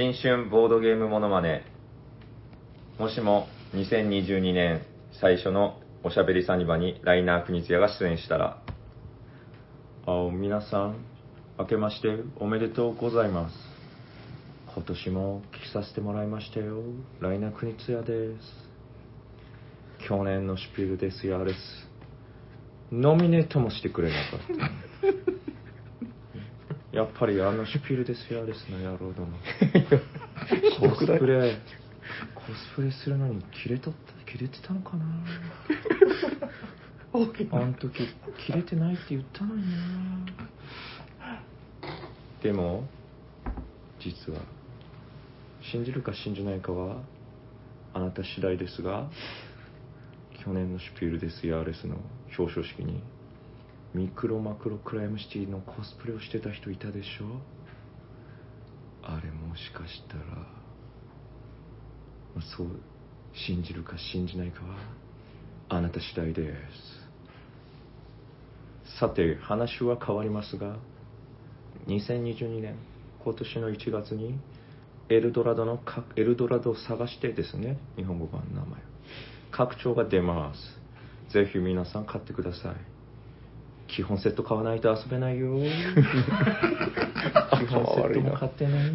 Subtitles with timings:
[0.00, 1.62] 新春ボードゲームモノマネ。
[2.98, 4.80] もしも2022年
[5.20, 8.62] 最初のおしゃべりサニバにライナー国津也が出演したら、
[10.06, 11.04] あ皆さん、
[11.58, 13.54] 明けましておめでとうございます。
[14.74, 16.80] 今年も聞きさせてもらいましたよ。
[17.20, 20.08] ライナー国津也です。
[20.08, 21.60] 去年のシピールですよ、あれです。
[22.90, 25.39] ノミネートもしてくれなかった。
[27.00, 29.38] やっぱりあのシュピールですよ、あれですな、野郎ども。
[30.78, 31.56] コスプレ、
[32.34, 35.06] コスプレするのに切れとった、切れてたのかな。
[37.12, 38.06] あの時、
[38.44, 40.26] 切れてないって言ったのにな。
[42.42, 42.86] でも、
[43.98, 44.40] 実は、
[45.62, 46.98] 信じるか信じないかは、
[47.94, 49.08] あなた次第ですが、
[50.44, 51.96] 去年のシュピールですよ、アレスの
[52.38, 53.02] 表彰式に、
[53.94, 57.40] ミクロマクロクライムシティのコスプレをしてた人いたでしょ？
[59.02, 60.46] あれもしかしたら、
[62.56, 62.68] そう、
[63.32, 64.76] 信じるか信じないかは、
[65.70, 66.54] あなた次第で
[68.84, 68.98] す。
[69.00, 70.76] さて、話は変わりますが、
[71.86, 72.76] 2022年、
[73.24, 74.38] 今年の1月に、
[75.08, 78.80] エルドラドのか、エルドラドを探してですね、日本語版の名前。
[79.50, 81.32] 拡張が出ます。
[81.32, 82.76] ぜひ皆さん買ってください。
[83.94, 85.54] 基本セット買わないと遊べないよ。
[85.58, 85.66] 基
[87.66, 88.92] 本セットも買ってね。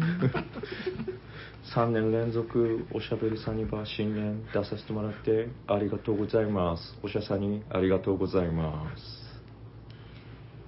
[1.74, 6.98] 3年連続おしゃべりサニバー新年出させてもらってありがとうございます。
[7.02, 9.26] おしゃさんにありがとうございます。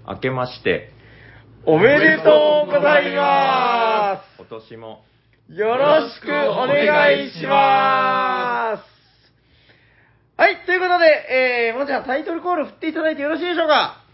[0.06, 0.90] 明けまして、
[1.64, 5.04] おめでとうございま今年も
[5.50, 8.98] すよろしくお願いします
[10.36, 13.97] はい、ということで、えー、もうじゃあタイトルコール振っていただいてよろしいでしょうか？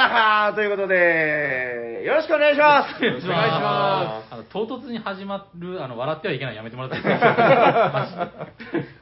[0.00, 3.04] はーということで、よろしくお願いします。
[3.04, 4.34] お願いします。
[4.34, 8.28] あの、唐突に始まる、あの、笑ってはいけないやめてもらっていいですか？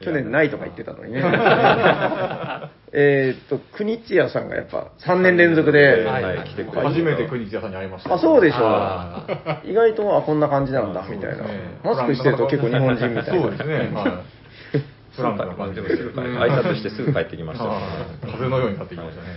[0.05, 1.21] 去年ないとか言ってたのにね。
[2.95, 6.05] えーっと、国津屋さんがやっぱ3年連続で、
[6.45, 8.13] 来てくれ初めて国津屋さんに会いました。
[8.13, 9.23] あ、そうでしょあ
[9.65, 9.67] う。
[9.67, 11.43] 意外と、あ、こんな感じなんだ、みたいな。
[11.83, 13.41] マスクしてると結構日本人みたいな。
[13.41, 13.75] そうですね。
[13.75, 14.13] はい。
[15.15, 17.65] フランクな感じで、すぐ帰挨拶してすぐ帰ってきました。
[17.65, 19.29] はい風のようになってきましたね。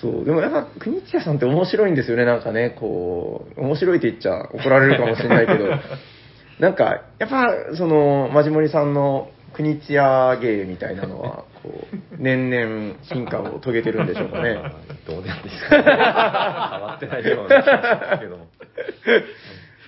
[0.00, 5.70] そう、でもやっぱ国津屋さんって面白いんですよね、なんかね、こう、面白いって言っちゃ怒られるかもしれないけど、
[6.60, 14.54] なんか、やっぱ、その、マジモリさんの国津屋芸みたいなのは、こう、年々進化を遂げてるんでしょうかね。
[15.06, 18.46] どうでもいいですか、ね、変わってないような気がしますけども。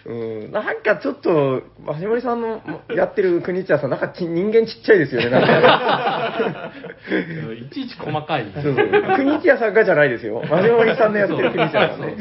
[0.08, 2.62] うん、なんかちょっと、マジモリさんの
[2.96, 6.72] やってる国津屋さん、なんかち人間ちっちゃいですよね、なんか。
[7.60, 8.46] いちいち細かい。
[8.54, 9.16] そうそう。
[9.16, 10.42] 国津屋さんがじゃないですよ。
[10.48, 12.16] マジモリさんのやってる国津屋さんね。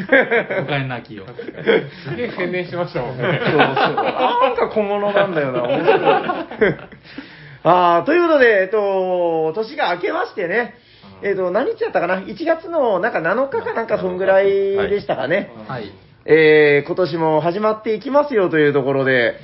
[0.63, 1.23] お金なきを。
[1.27, 3.39] すげえ宣伝してましたもんね。
[3.45, 3.59] そうそう。
[3.61, 6.75] なんか小物なんだよな、面白い。
[7.63, 10.75] あーということで、えっと、年が明けましてね、
[11.21, 14.49] えっと、何日だったかな ?1 月のなんか7日かなんかそんぐらい
[14.89, 15.53] でしたかね。
[15.69, 16.06] はい。
[16.29, 19.39] えー、今年も始まっていきますよというところで、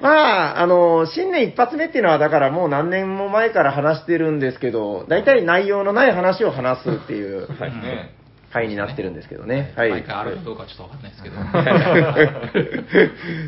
[0.00, 8.14] まあ、あの、新年一発目っていうのは、だからもう何年も前から話してるんですけど、大体内容のない話を話すっていう はいね
[8.50, 9.74] 回になってるんですけどね。
[9.76, 9.90] はい。
[9.90, 11.36] 毎回あるかどうかちょっとわかんないですけど。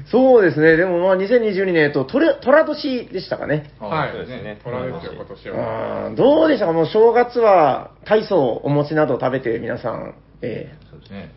[0.12, 0.76] そうですね。
[0.76, 2.34] でもまあ2022年、えっと、虎
[2.66, 3.70] 年でしたかね。
[3.80, 4.10] はい。
[4.10, 4.58] そうですねね。
[4.62, 6.10] 虎ですよ、今年は。
[6.14, 6.72] どうでしたか？
[6.72, 11.30] もう正月は、大層お餅など食べて皆さん、えそうですね。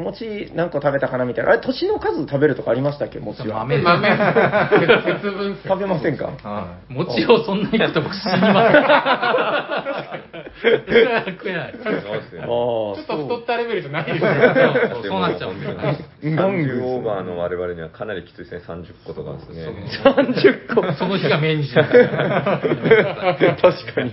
[0.00, 1.50] 餅何個食べたかなみたいな。
[1.52, 3.18] あれ、年の数食べるとかありましたっけ？
[3.20, 3.60] 餅は。
[3.66, 6.26] 豆 豆、節分食べませんか？
[6.42, 8.78] は餅をそんなに食って僕死にます。
[11.30, 11.72] 食えない。
[11.72, 14.30] ちょっと太ったレベルじゃないですよ。
[14.94, 15.98] そうそうなっちゃうんですよね。
[16.22, 19.66] 30オーバーの我々にはかなりきついですね、30個とかですね。
[20.04, 20.92] 30個。
[20.92, 21.84] その日が命日だ。
[21.84, 21.98] 確
[23.94, 24.12] かに。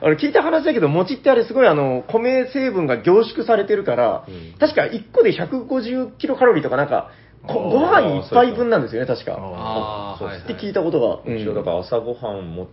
[0.00, 7.10] あの、聞いた話だけど、餅ってあれすごいあの、米成分が凝縮されてるから、うん確か1個で150キロカロリーとかなんか、
[7.46, 9.36] ご飯一杯分なんですよね、確か。
[9.38, 10.28] ああ、そう。
[10.28, 11.30] って聞いたことが。
[11.30, 12.68] うん一応だから朝ごはんも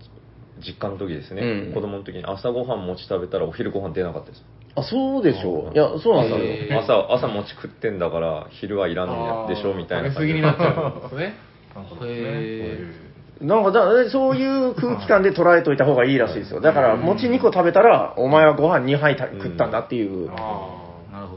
[0.60, 4.44] 実家の時ですね、うん子供の時に朝ごはん餅食べたらお昼ご飯出なかったです。
[4.76, 5.74] あ、そうでしょう。
[5.74, 6.78] いや、そうなんですよ。
[6.78, 11.36] へー朝、朝餅食ってんだから昼はいらんのでしょみたいな食べ過ぎになっちゃうんですね。
[12.04, 13.10] へ
[13.42, 16.60] なんかだ、そういう空気感で捉えといた方がいいらしいですよ。
[16.60, 20.30] だから、餅2個食べたら、お前はご飯2杯た食ったんだっていう。
[20.32, 20.79] あ。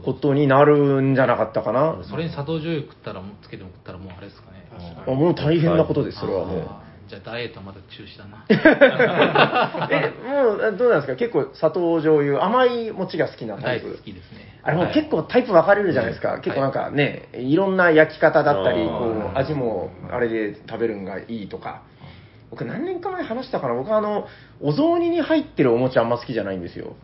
[0.03, 1.97] ことになるんじゃなかったかな。
[2.03, 4.63] それに砂糖醤油食ったら、つけても食ったらもうあれですかね。
[5.07, 6.61] あもう大変なことです、それはもう。
[7.07, 8.45] じゃあダイエットはまだ中止だな。
[9.91, 11.15] え、もう、どうなんですか？
[11.15, 13.97] 結構砂糖醤油、甘い餅が好きなタイプ大好。
[14.03, 14.39] きですね。
[14.63, 16.39] あれもはい結構タイプ分かれるじゃないですか。
[16.39, 21.81] 結構なんかね、いろんな焼き方だったり、こう、味もあれで食べるのがいいとか。
[22.49, 24.27] 僕何年か前話したかな僕はあの、
[24.61, 26.95] お雑煮に入ってるお餅あんま好きじゃないんですよ。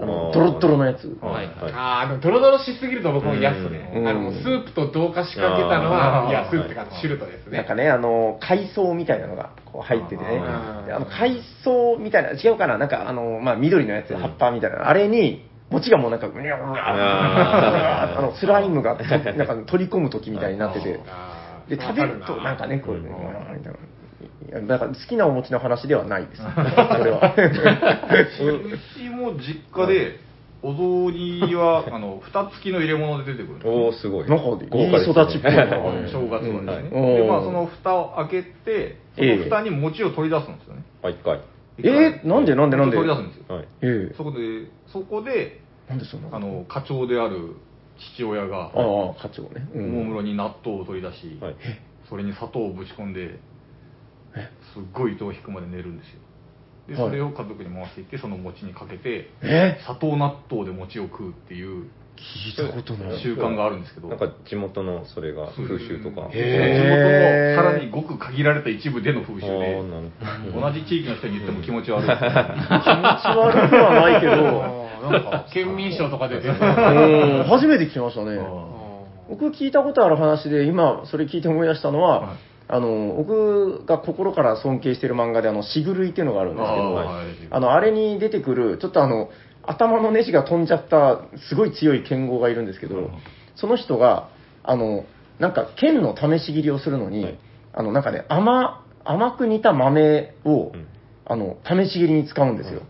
[0.00, 1.06] あの、ドロッドロのやつ。
[1.20, 3.92] はいはいああ、でもドロドロしすぎると僕も嫌っすね。
[3.94, 7.58] うんあの、スープと同化しかけたのはあー嫌、スープってか、シュルトですね。
[7.58, 10.80] なんかね、あの、海藻みたいなのがこう入っててねあ。
[10.84, 21.00] ーであの、海藻みたいな、違うかななんかあの、まあ、緑のやつ、葉っぱみたいな、あれに、餅がもうなんか、うにゃうにゃうにゃあーあの、スライムがと、なんか取り込む時みたいになってて。
[21.06, 21.42] あー
[21.76, 23.78] で、食べるとなんかね、こう、うんみたいな。
[24.66, 26.42] だから好きなお餅の話ではないです。
[26.42, 27.34] それは。
[27.36, 30.20] うちも実家で、
[30.64, 34.28] お雑煮は、あの、蓋付きの入れ物で出てくるんですよおおすごい。
[34.28, 35.66] なんかいい育ちっぽいな
[36.08, 36.90] 正月はですね。
[36.92, 40.82] うんで、まあ、その蓋を開けて、その蓋に餅を取り出すんですよね。
[41.02, 41.40] あ、一回。
[41.78, 42.96] えーなんでなんでなんで？
[42.96, 43.56] 取り出すんですよ。
[43.56, 43.64] はい。
[43.82, 44.38] ええそこで、
[44.86, 46.36] そこで、なんでそんな？
[46.36, 47.56] あの、課長である
[48.14, 49.66] 父親が、ああ、課長ね。
[49.74, 51.54] うんおもむろに納豆を取り出し、はい。
[52.08, 53.40] それに砂糖をぶち込んで、
[54.74, 56.20] すっごい糸を引くまで寝るんですよ。
[56.88, 59.78] で、はいそれを家族に回していって、その餅にかけて、え？
[59.84, 63.22] 砂糖納豆で餅を食うっていう聞いたことない。
[63.22, 66.28] 習慣があるんですけど、なんか地元のそれが風習とか。
[66.30, 69.66] 地元へーのさらにごく限られた一部での風習あーで、
[70.24, 72.06] なるほど同じ地域の人に言っても気持ち悪い。
[72.06, 74.32] 気持ち悪くはないけど、
[75.10, 76.54] なんか、県民賞とか出てる。
[76.54, 78.38] うん初めて聞きましたね。
[78.38, 78.82] あ
[79.28, 89.28] 僕聞いたことある話で、今それ聞いて思い出したのは、はいあの、僕が心から尊敬している漫画で、あの、しぐるいっていうのがあるんですけど、ああの、あれに出てくる、ちょっとあの、
[89.62, 91.20] 頭のネジが飛んじゃった、
[91.50, 93.10] すごい強い剣豪がいるんですけど、うん。
[93.56, 94.30] その人が、
[94.64, 95.04] あの、
[95.38, 97.38] なんか剣の試し切りをするのに、はい。
[97.74, 100.86] あの、なんかね、甘、甘く煮た豆を、うん。
[101.26, 102.80] あの、試し切りに使うんですよ。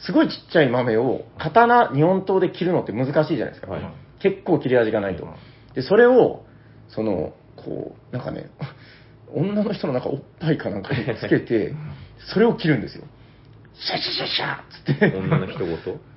[0.00, 3.70] すごいちっちゃい豆を、刀、日本刀で切るのって難しいじゃないですか。
[3.70, 3.82] はい。
[4.20, 5.26] 結構切れ味がないと。
[5.74, 6.44] で、それを、
[6.88, 8.50] その、こう、なんかね、
[9.32, 11.74] 女の人のなんかおっぱいかなんかにつけて、
[12.32, 13.04] それを切るんですよ。
[13.74, 15.16] シャシャシャシャっつって。
[15.16, 15.76] 女の一言いや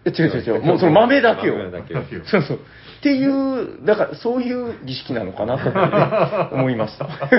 [0.09, 0.62] 違う違う違う。
[0.63, 1.57] もうその豆だけを。
[1.57, 2.59] 豆だけを そうそう。
[2.98, 5.57] っていう、だからそういう儀式なのかな
[6.50, 7.06] と思いました。
[7.30, 7.36] ち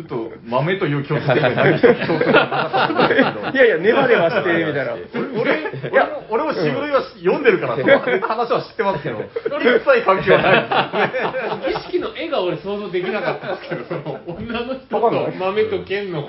[0.00, 4.94] ょっと豆という共通点がなかったんですけど いやいや、ネバネバして、みたいな。
[5.36, 5.58] 俺、
[5.90, 11.72] 俺も、俺もしぐるいは読んでるから、その話は知ってますけど、一切関係はない。
[11.72, 16.20] 儀式の絵が俺想像できなかったんですけど、その女の人と豆と剣の。
[16.20, 16.24] い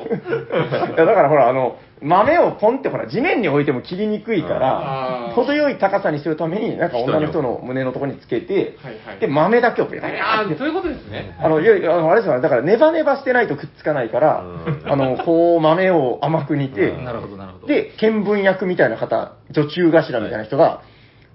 [0.98, 8.78] やだからほら、あの、豆をポンってほら、地面に置いても切りにくいかあら、ー程よい高さにするために、なんか女の人の胸のところにつけて
[9.20, 11.36] で、豆だけをビャビャああ、ってそういうことですね。
[11.42, 14.92] あの、いやいや、あのあれですよ、だからネバネバしてないとくっつかないからう、ん。
[14.92, 17.68] あの、こう豆を甘く煮て、なるほど、なるほど。
[17.68, 20.82] で、見聞役みたいな方、女中頭みたいな人が、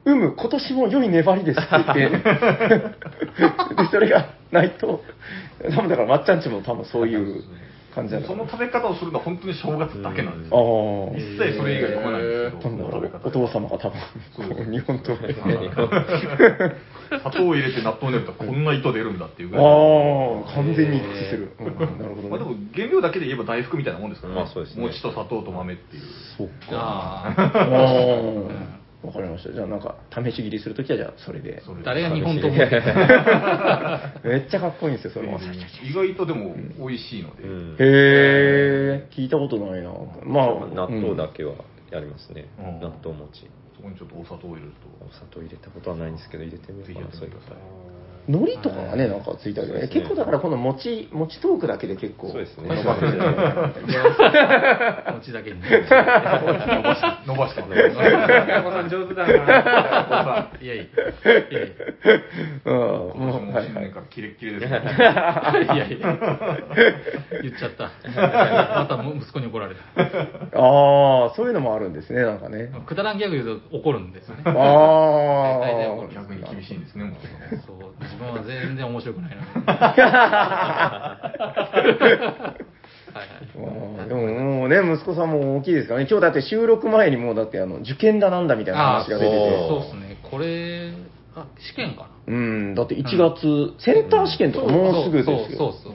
[0.06, 2.18] うむ、今年も良い粘りですって言って、
[3.74, 5.02] で、それがないと、
[5.74, 7.42] 多分だから、まっちゃんちも多分そういう
[7.94, 11.12] 感じだその食べ方をするのは本当に正月だけなんですあよ。
[11.14, 11.16] あ。
[11.16, 12.86] 一切それ以外読まないんですけど、
[13.24, 15.34] お父様が多分、日本刀で。
[17.10, 19.64] 砂糖を入れて納豆を練るとこんな糸出るんだっていうぐらい。
[19.64, 21.52] ああ、完全に一致する。
[21.60, 22.44] うんなるほまあで。
[22.44, 24.40] も原料だけで言えば大福みたいなもんですからね。
[24.40, 26.02] まあそうですね餅と砂糖と豆っていう。
[26.36, 26.54] そっか。
[26.70, 27.44] ああ
[28.80, 28.83] あ。
[29.04, 29.52] わかりました。
[29.52, 31.62] じゃあなんか、試し切りするときはじゃあそれで。
[31.62, 32.82] それあ、誰が日本と思ってる
[34.24, 35.38] めっちゃかっこいいんですよ、それも。
[35.82, 37.42] 意外とでも美味しいので。
[37.42, 39.90] うんへえ、聞いたことないな。
[40.24, 41.54] まあ、納豆だうんけは
[41.90, 42.48] やりますね。
[42.58, 43.50] うん納豆餅。
[43.76, 47.54] そこにちょっとお砂糖を入れるお砂糖入れたことはないんですけど、入れてみようかな、そういうこと
[48.28, 49.88] 海苔とかがね、なんかついてあね。
[49.88, 53.18] 結構だからこの餅、餅トークだけで結構、そうですね伸ばせる
[55.12, 55.60] 餅だけに。
[55.60, 55.68] と。
[55.68, 57.62] 伸ばし伸ばして
[58.74, 60.50] さん上手だな。
[60.60, 60.84] いやいや。
[60.84, 60.88] い
[61.54, 61.72] やい
[62.64, 62.74] うん、
[63.14, 63.66] 今年もう、もはいはい。
[63.66, 64.70] 新年からキレッキレですね。
[64.70, 64.82] や。
[65.62, 66.18] いやいや。
[67.42, 67.90] 言っちゃった。
[68.14, 69.80] また息子に怒られた。
[70.58, 72.70] ああ、そういうのもあるんですね、なんかね。
[72.86, 74.42] くだらんギャグ言うと怒るんですよね。
[74.46, 74.54] あ大
[75.74, 76.08] 体あ。
[76.14, 77.14] 逆に厳しいんですね、もう。
[77.66, 79.46] そう自分は全然面白くないのに。
[83.14, 86.06] はいでももうね、息子さんも大きいですからね。
[86.10, 89.68] 今日だって収録前にもうだってあの、受験だなんだみたいな話が出てあて。
[89.68, 90.16] そうですね。
[90.22, 90.92] これ、
[91.36, 92.34] あ、試験かな？
[92.34, 95.38] うん、だって1月、センター試験とかもうすぐですよ。
[95.38, 95.92] そうそうそう。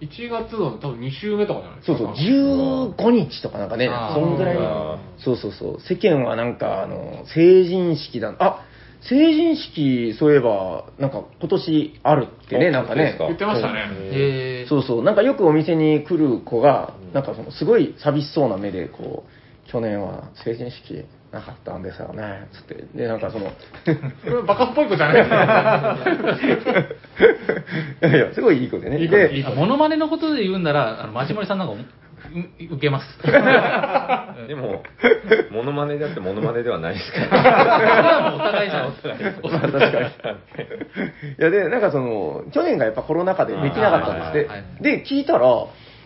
[0.00, 1.98] 1月の多分2週目とかじゃないですか。
[1.98, 5.80] そうそう、15日とかなんかねそんぐらいあそうそうそう。
[5.80, 8.60] 世間はなんか、あの、成人式だ、あ、
[9.02, 13.16] 成人式、そういえば、なんか今年あるってね、あなんかね。
[13.18, 13.88] 言ってましたね。
[14.12, 22.84] えー、そうそう、なんかよくお店に来る子が、なんかそのすごい寂しそうな目で、こう、去年は成人式なかったんですよね、つって。
[22.96, 23.52] で、なんかその、こ
[24.24, 25.98] れはバカっぽい子じゃないですか。
[28.08, 28.98] いやいや、すごいいい子でね。
[29.00, 31.76] いい子でいい子あモノマネのことで言うんなら、あの、マジモリさんなんか、う
[32.58, 33.18] 受けます。
[34.48, 34.82] でも、
[35.50, 38.52] モノマネだってモノマネではないですかそれはもうおら。
[38.52, 38.84] 互いじゃん。
[38.84, 40.06] まあ確かに。
[40.06, 44.38] いや、で、なんかその、去年がやっぱコロナ禍でできなかったんですって。
[44.38, 45.46] はいはいはいで、聞いたら、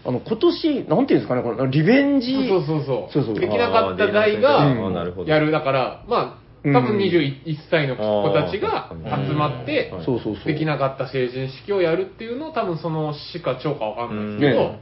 [0.03, 2.49] あの、今年、なんていうんですかね、このリベンジ。
[2.49, 5.51] そうそうそうそうそうできなかった代あがやる。
[5.51, 8.91] だから、まあ、多分21歳の子たちが
[9.27, 10.45] 集まってうん、そうそうそう。
[10.45, 14.79] できなかった成人式をやるっていうのを多分その市か町かわかんないですけどうん、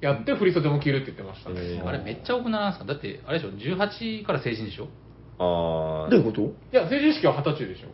[0.00, 1.50] やって振り袖も着るって言ってました。
[1.50, 1.56] ね。
[1.58, 1.86] えー。
[1.86, 2.84] あれめっちゃ多くならんすか？
[2.84, 4.88] だって、あれでしょ、18から成人でしょ？
[5.40, 6.42] あどういうこと？
[6.42, 7.88] いや、成人式は二十歳でしょ。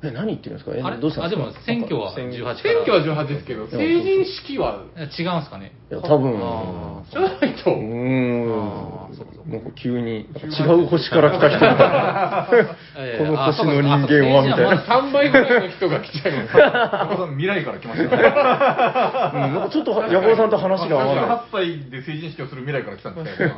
[0.00, 0.76] え、何言ってるんですか？
[0.76, 0.98] えあれ？
[1.00, 2.56] どうしたんあ、ですも選挙は選18から。
[2.56, 5.72] 選挙は18ですけど、成人式は、違うんすかね？
[5.90, 7.70] いや、多分、あじゃないと。
[7.72, 9.07] う、ーん
[9.46, 11.58] なんか急に違う星から来た人
[13.18, 17.26] このあ星の人間はみたいな成人はまだ3倍ぐらいの人が来ちゃいます。
[17.32, 18.22] 未来から来ましたね。
[18.22, 21.24] うんなんかちょっとヤコウさんと話が合わない。
[21.24, 23.52] 18歳で成人式をする未来から来たんですね。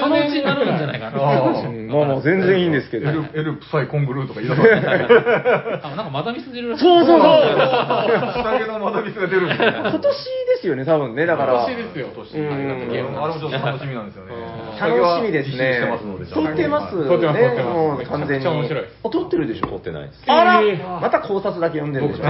[0.00, 1.18] そのうちになるんじゃないかな。
[1.18, 3.10] あうんまあまあ全然いいんですけど。
[3.10, 5.80] エル、エルプサイコングルーとか言い出したんですね。
[5.82, 6.84] あ、なんかまだミス出るらしい。
[6.84, 7.30] そうそうそう
[8.42, 9.46] 下着のマダミスが出る。
[9.46, 10.00] 今年
[10.60, 11.64] ですよね、多分ね、だから。
[11.64, 12.36] 今年ですよ今年。
[12.36, 12.52] うん
[13.20, 14.32] あれもちょっと楽しみなんですよね。
[14.78, 15.80] 楽しみですね。
[16.32, 16.96] 撮ってます？
[16.96, 17.08] ね。
[17.08, 18.46] 撮ってます撮ってますもう完全に。
[18.46, 19.66] 面白いあ、撮ってるでしょ？
[19.68, 20.22] 撮ってないです。
[20.26, 22.24] あらえーまた考察だけ読んでるでしょ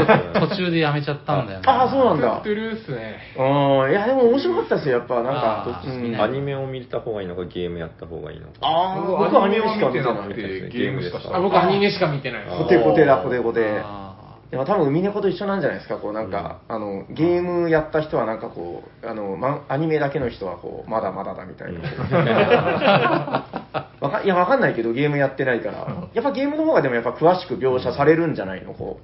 [0.47, 1.65] 途中でやめちゃったんだよね。
[1.67, 2.49] あ、そうなんだト。
[2.49, 3.19] ゥルーっすね。
[3.37, 3.43] う
[3.89, 5.83] ん、いや、でも面白かったですよ、やっぱ、なんか
[6.23, 8.53] アニメを見た方がいいのか、ゲームやった方がいいのか。
[8.63, 10.29] あー僕はアニメしか見てない。
[10.35, 12.47] てゲームしかあ、僕アニメしか見てない。
[12.47, 13.81] コテコテだ、コテコテ。
[13.83, 14.10] あ
[14.51, 21.81] でも多分海猫と一緒なんじゃないですか、こうなんか、あの、ゲームやった人はなんかこう、あの、ま、アニメだけの人はこう、まだまだだみたいな。
[24.01, 25.87] わかいや、わかんないけど、ゲームやってないから。
[26.15, 28.99] やっぱゲームの方がでもやっぱ詳しく描写されるんじゃないのこ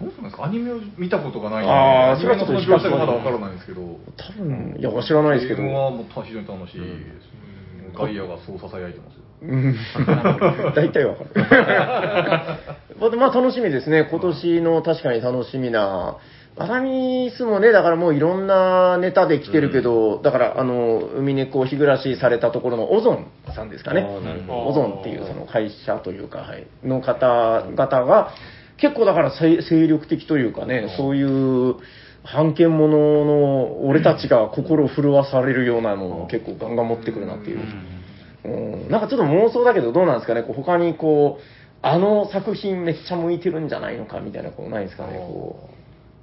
[0.00, 0.04] う。
[0.04, 0.44] どうするんですか？
[0.44, 3.80] アニメを見たことがないんで、あーアニメのその描写がまだわからないんですけど。
[3.82, 5.62] 多分、いや、知らないですけど。
[5.62, 6.92] ゲームはもう非常に楽しいです。
[7.98, 9.25] ガイアがそう囁いてます。
[10.74, 11.30] 大体わかる。
[12.98, 14.06] まあまあ楽しみですね。
[14.10, 16.16] 今年の確かに楽しみな。
[16.58, 24.06] アラミスもね、だからもういろんなネタで来てるけど、だからあの、海猫を日暮らしされたところのオゾンさんですかね。
[24.48, 28.30] オゾンっていうその会社というか、はい、の方々が、
[28.78, 31.76] 結構だから精精力的というかね、そういう、
[32.24, 37.58] 判権者の俺たちが心を震わされるようなのを結構ガンガン持ってくるなっていう。
[37.58, 37.95] うん
[38.90, 41.42] なんかちょっと妄想だけどどうなんですかね、こう他にこう、
[41.82, 45.68] あの作品めっちゃ向いてるんじゃないのかみたいな、こうないですかね、こ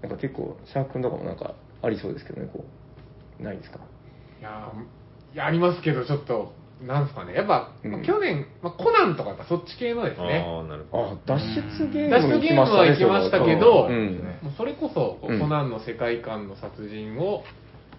[0.02, 0.08] う。
[0.08, 2.66] なんか結構、シャーク君とかもなんかありそうですけどね、こ
[3.40, 3.44] う。
[3.44, 3.80] ないですか？
[4.40, 6.54] いやーいや、ありますけど、ちょっと、
[6.86, 7.34] なんですかね？
[7.34, 10.46] やっぱ、うんまあ去年、まあ、コナンとかそっち系のですね。
[10.46, 11.04] ああ、なるほど。
[11.14, 14.20] あ、脱出ゲーム脱出ゲームは行きましたけど、うん。
[14.42, 17.44] もうそれこそ、こううんコナンの世界観の殺人を、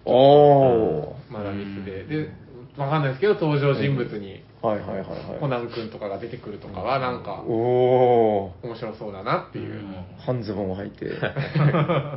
[0.05, 1.33] おー。
[1.33, 2.29] まだミスで、で、
[2.77, 5.39] わかんないですけど、登場人物にはいはいはいはい。
[5.39, 8.65] コナン君とかが出てくるとかは、なんか、おー。
[8.65, 9.79] 面白そうだなっていう。
[10.25, 11.05] 半ズボンを履いて。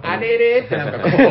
[0.03, 1.27] あれれってなんかこう、 ちょ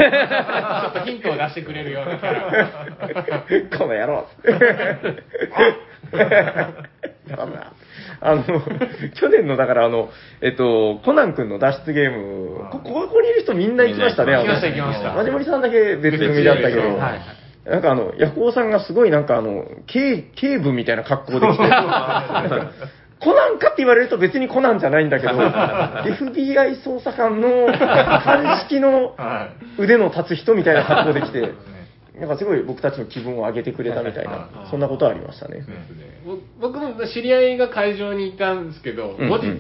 [0.89, 3.46] っとヒントを出してくれるようなキャラ。
[3.77, 4.27] この野郎。
[8.19, 10.10] あの、去年の、だからあの、
[10.41, 14.36] えっと、コナン君の脱出ゲーム、こ、ここにいる人みんな行きましたね。
[14.36, 21.63] あの行きました行きましたマジモリさんだけ別組だったけど、はいなんかあの、ヤコウさんがすごいなんかあの、警、警部みたいな格好で来て、
[23.19, 31.39] コナンかって言われると別にコナンじゃないんだけど、FBI 捜査官の鑑識のは腕の立つ人みたいな格好で来て。
[31.39, 35.65] い。、なんかすごい僕たちの気分を上げてくれたみたいな、そんなことはありましたね。
[36.25, 36.38] ぼ
[36.69, 39.29] 僕も知り合いが会場にいたんですけど、うん。
[39.29, 39.59] 後日、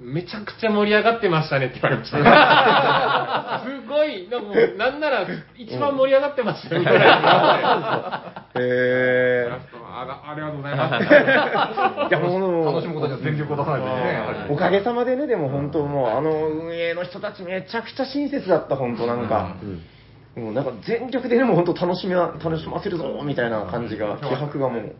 [0.00, 2.16] めちゃくちゃ盛り上がってましたねって言われました。
[3.68, 5.26] すごい、なんかもう、なんなら
[5.58, 8.22] 一番盛り上がってましたよみたいな。
[8.54, 9.80] へー。
[10.02, 11.04] あありがとうございます。
[11.04, 11.06] い
[12.10, 19.56] やもう楽しむことには全力を出さないとね、おかげさまでね、でも本当もう、あの運営の人たちめちゃくちゃ親切だった、本当なんか。
[20.36, 24.94] もうなんか全力ででも本当楽しみは、楽しませるぞ、みたいな感じが、気迫がもう、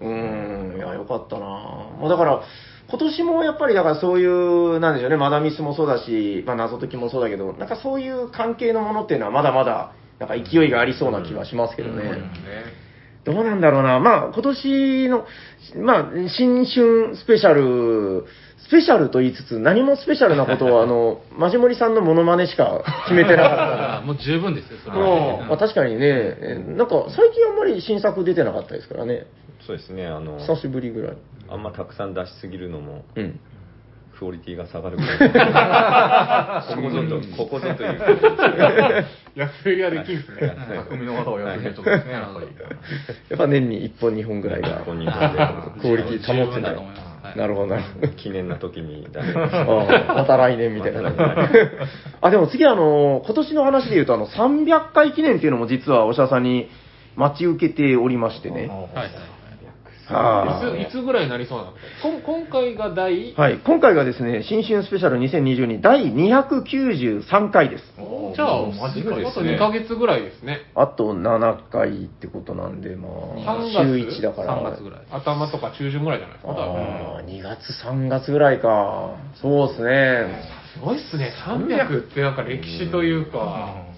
[0.00, 2.40] うーん、いや、よかったなもうだから、
[2.88, 12.04] 今年もやっぱりだからそういう、なんでしょうね、マダミスもそうだし、まあ謎解きもそうだけど、なんかそういう関係のものっていうのはまだまだ、なんか勢いがありそうな気はしますけどね。
[13.24, 13.98] どうなんだろうな。
[13.98, 15.26] まあ、今年の、
[15.82, 18.24] まあ、新春スペシャル、
[18.58, 25.46] スペシャルと言いつつ、何もスペシャルなことは、 あの、マジモリさんのモノマネしか決めてなかったあ もう十分ですよ、それのはね。
[25.48, 29.26] まあ、確かにね、えなんか、最近あんまり新作出てなかったですからね。
[29.66, 31.16] そうですね、あの、久しぶりぐらい。
[31.48, 33.40] あんまたくさん出しすぎるのも、うん。
[34.18, 40.56] クオリティが下がるから、 ここぞと、ここぞという安売りはできんすね。
[40.88, 42.46] 匠の技をやってるちょっとですね、やっぱり。
[43.28, 46.76] やっぱ年に1本2本ぐらいがクオリティ保ってない
[47.36, 48.08] なるほど、なるほど。
[48.08, 49.36] 記念の時に出す。
[49.36, 51.12] ああまた来年みたいな。
[52.22, 56.70] あ、でも次あの、今年の話で言うと、あの、300回記念っていうのも実はおしゃさんに
[57.16, 58.54] 待ち受けておりましてね。
[58.54, 59.35] はいは
[60.10, 60.14] い。
[60.14, 67.84] はいついつぐらいになりそうなんですかこん今回が第、はい、今回がですね、新春スペシャル2022第293回です。
[67.96, 70.60] じゃあ、マジかあとですね2ヶ月ぐらいですね。
[70.74, 74.60] あと7回ってことなんで、まあ、3週月1だから。
[74.60, 75.00] 3月ぐらい。
[75.10, 76.52] 頭とか中旬ぐらいじゃないですか。
[76.52, 79.16] ああ、2月、3月ぐらいか。
[79.40, 80.56] そうですね。
[80.74, 81.32] すごいっすね。
[81.46, 83.38] 300ってなんか歴史というか。
[83.38, 83.95] 300か。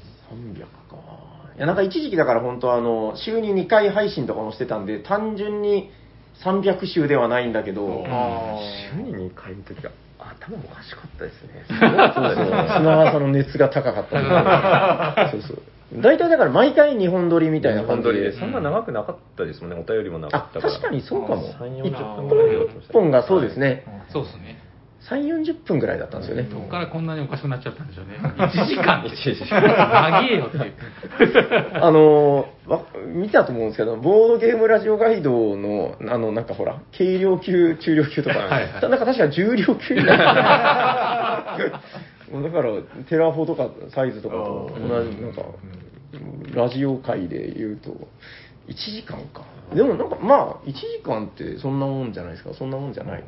[1.59, 5.91] いや、なんか一時期だから本当あの、週に2回配信とかもしてたんで、単純に
[6.45, 8.59] 300週ではないんだけど、あ
[8.95, 11.65] 週に2回の時が頭おかしかったですね。
[11.69, 15.63] そうそう、砂川さんの熱が高かったんで そうそう。
[16.01, 18.09] 大体だから毎回日本撮りみたいな感じで。
[18.11, 20.73] 本撮りで、そんな長くなかったですもんね、お便りもなかあっ、たから。
[20.73, 21.43] 確かにそうかも。
[21.43, 23.85] 3、1 40分ぐらいでやってましたね本がそうですね。
[24.13, 24.68] そうですね。
[25.11, 26.43] 3、40分ぐらいだったんですよね。
[26.45, 28.19] どこからこんなにおかしくなっちゃったんでしょうね。
[28.21, 29.11] 1時間って。
[29.11, 30.75] 1時間長えよっていう。
[31.75, 32.49] あの
[33.07, 40.17] 見たと思うんですけど、ボードゲームラジオガイドの、あの、なんかほら、軽量級、中量級とか、はいはいなんか確か重量級にな
[42.31, 45.43] だから、テラフォとかサイズとかと同じ、なんか、
[46.55, 47.91] ラジオ界で言うと、
[48.69, 49.45] 1時間か。
[49.75, 52.53] でもなんか、まあ、1時間ってそんなもんじゃないですか。
[52.55, 53.25] そんなもんじゃない。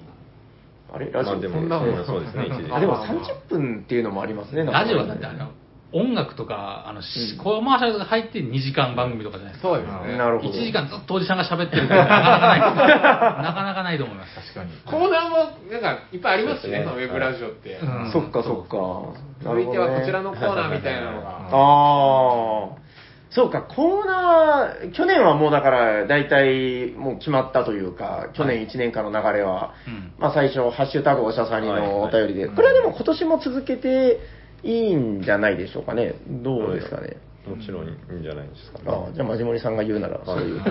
[0.93, 4.65] あれラジオ、まあでもそんなもんそうですね、1時 あ、でもまあまあ30分っていうのもありますね。
[4.65, 5.51] ラジオはだってあの、
[5.93, 9.69] 音楽とか、あの、しコマーシャルが入って2時間番組とかじゃないですか。
[9.71, 10.19] そうですね。
[10.19, 10.51] なるほど。
[10.51, 12.61] 1時間ずっとおじさんが喋ってるってなかなかない。
[13.43, 14.55] なかなかないと思います。
[14.55, 14.71] 確かに。
[14.85, 15.37] コーナーも
[15.71, 17.81] なんかいっぱいありますしね、ねのウェブラジオって。
[17.83, 19.21] うんそっかそっか。
[19.43, 20.31] 続いてはこちらの。
[20.31, 21.29] のコーナーみたいなのが。
[21.29, 22.90] ああ。
[23.31, 34.19] そうか、コーナー、去年はもうだから、大体もう決まったというか、去年1年間の流れは、うんまあ最初、ハッシュタグおしゃさんにのお便りで、はいこれはでも今年も続けて
[34.65, 36.15] いいんじゃないでしょうかね。
[36.43, 37.19] どうですかね。
[37.47, 38.85] もちろんいいんじゃないですかね。
[38.89, 40.61] ああじゃあ、マジモリさんが言うなら、そういう。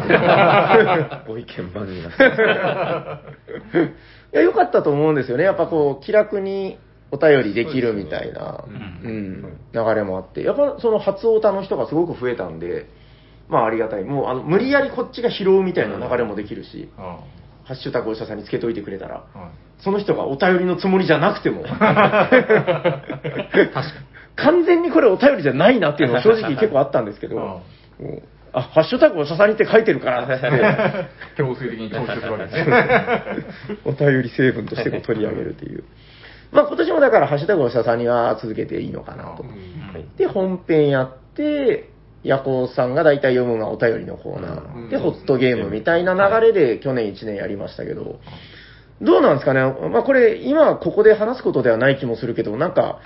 [1.27, 2.23] ご意見番になって。
[4.33, 5.45] いや、良かったと思うんですよね。
[5.45, 6.77] やっぱこう、気楽に
[7.11, 8.79] お便りできるみたいな、そうね。
[9.09, 9.41] ん、
[9.73, 12.87] 流れもあって、やっぱその初オタの人がすごく増えたんで、
[13.47, 14.03] まあありがたい。
[14.03, 17.19] もう、あの、無理やりこっちが拾うみたいな流れもできるし、あ
[17.63, 19.49] ハッシュタグお医者さんにつけといてくれたら、あはい
[19.83, 21.63] その人がお便りのつもりじゃなくても、
[24.35, 27.39] 完全にこれお便りじゃないなっていうのは正直結構あったんですけど、う
[28.51, 30.35] あ、ハッシュタグお医者さんにって書いてるから って、
[31.37, 33.77] 強制的に調整するわけですね。
[33.85, 35.83] お便り成分として取り上げるという。
[36.51, 39.43] まあ今年もだから、ハッシュタグお医者さんには続けていいのかなと。
[40.17, 41.89] で、本編やって、
[42.23, 44.75] ヤコウさんが大体読むのがお便りのコーナー。
[44.75, 48.19] うんで、ホットゲームみたいな流れで去年1年やりましたけど、
[49.01, 49.61] どうなんですかね？
[49.89, 52.99] まあこれ、今ここで話すことではない気もするけど、なんか、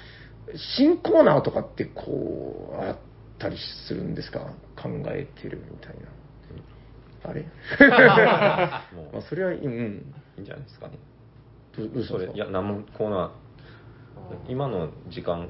[0.78, 2.98] 新コーナーとかってこう、あっ
[3.40, 4.40] たりするんですか？
[4.82, 7.30] 考えてるみたいな。
[7.30, 7.42] あれ？
[8.96, 9.58] も まあそれは、うん。
[9.58, 10.94] ういいんじゃないですかね。
[11.82, 15.50] うしたんですかそれいや、何もコーナー、今の時間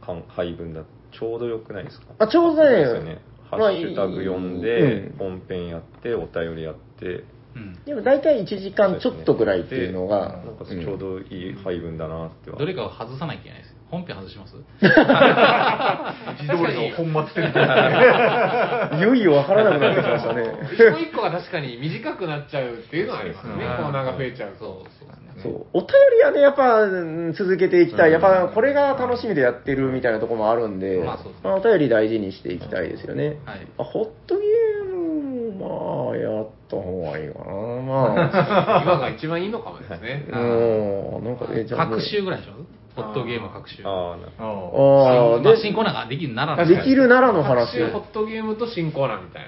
[0.00, 0.86] 間配分だと
[1.18, 2.06] ちょうどよくないですか？
[2.18, 2.76] あちょうどね。
[2.76, 3.18] ですよね。
[3.50, 7.24] ハまあッシュタグ読んうでん、本編やって、お便りやって、
[7.54, 7.78] うん。
[7.84, 12.58] でも大体1時間ちょっとぐらいっていうのが、なんかちょうどいい配分だなっては。
[12.58, 13.73] どれかを外さなきゃいけないです。
[13.94, 14.54] 本編外します？
[16.42, 16.58] 自の
[16.96, 18.96] 本末転倒。
[18.98, 20.42] いよいよわからなくなってきましたね。
[20.72, 24.74] 一個一個が確かに短くなっちゃうっていうのはありますね、うんコーナーが増えちゃうそうと。
[24.74, 25.08] そうですね。
[25.42, 25.66] そう。
[25.72, 26.86] お便りはね、やっぱう
[27.28, 28.12] ん続けていきたい。
[28.12, 33.38] やっぱこれが楽しみでやってるみたいなところもあるんで、まあねまあお便り大事にしていきたいですよね。
[33.44, 37.44] はいあホットゲーム、まあ、やった方がいいかな。
[37.82, 40.26] ま 今が一番いいのかもですね。
[40.32, 42.52] あ、 うん、なんか、え、じゃあ、各週ぐらいでしょ？
[42.96, 43.82] ホットゲーム各週。
[43.84, 47.72] ああ、なああああ、まあ、で、新コーナーができるならあできるならの各話。
[47.72, 49.42] 週ホットゲームと新コーナーみたい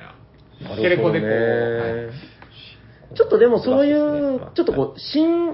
[0.61, 0.71] な。
[0.71, 1.29] なテレコでこう。
[1.29, 2.37] るほどねはい
[3.15, 5.47] ちょっとでもそういそうちょっとこう、新、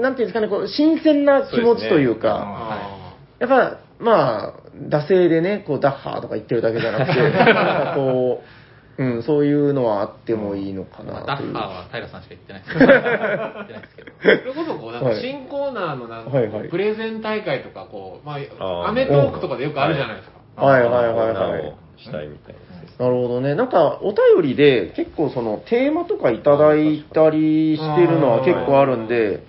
[0.00, 4.54] なんていうんですかね、こう、新鮮な気持ちというか、あやっぱ、まあ、
[4.88, 8.46] 惰性でね、こう、ダッハーとか言ってるだけじゃなくて、なんかこう、
[8.96, 11.26] うん、そういうのはあってもいいのかなという。
[11.26, 12.86] ダッハーは平さんしか言ってないですけど。
[12.86, 14.10] 言ってないですけど。
[14.20, 20.64] それこそこう、なんはいか新コーナーのなんかはいはいプレゼン大会とか、こう、まあアメトークとかでよくあるじゃないですか。
[20.64, 22.54] はいはいはいはいしたいみたい。
[22.98, 23.56] なるほどね。
[23.56, 29.42] なんか、お便りで結構そのテーマとかいただいたりしてるのは結構あるんで、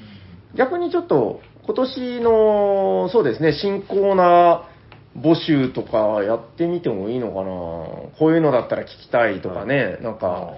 [0.56, 4.75] 逆にちょっと今年の、そうですね、新コーナー
[5.18, 7.46] 募集とかやってみてもいいのかな。
[8.20, 10.52] こういうのだったら聞きたいとかね、なんか、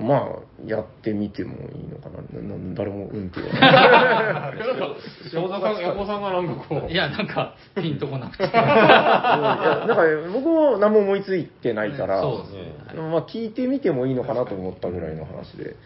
[0.00, 0.20] まあ、
[0.66, 2.22] やってみてもいいのかな。
[2.40, 4.58] なな誰もうんって言わない。
[4.58, 8.44] なんか、さん、ヤコさんがなんかこう、いや、なんか、ピンとこなくて。
[8.44, 9.96] いやなんか
[10.32, 12.58] 僕も何も思いついてないから、そうですね。
[12.86, 15.76] はいまあ聞いてみてもいいのかなと思ったぐらいの話で。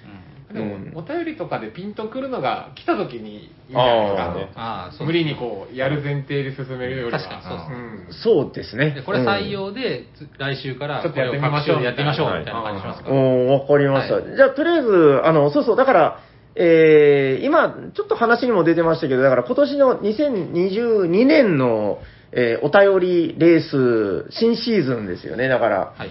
[0.52, 4.34] でもうん、お便りとかでピンとくるのが来た時にいいんじゃないですか。
[4.34, 7.18] ねああ、そう無理にこう、やる前提で進めるよりは。
[7.18, 7.64] 確かにそうで
[8.12, 8.90] すんそうですね。
[8.94, 13.10] でこれ採用で、つ来週からちょっとやってみましょうやってみましょうみたいな感じしますか？
[13.10, 13.14] ら。
[13.14, 13.50] うん。
[13.50, 14.14] おーわかりました。
[14.14, 16.20] はいじゃあ、とりあえず、あの、そうそう、だから、
[16.56, 21.98] えー、今、ちょっと話にも出てましたけど、だから今年の2022年の、
[22.32, 25.48] えーお便りレース、新シーズンですよね。
[25.48, 26.10] だから、はい。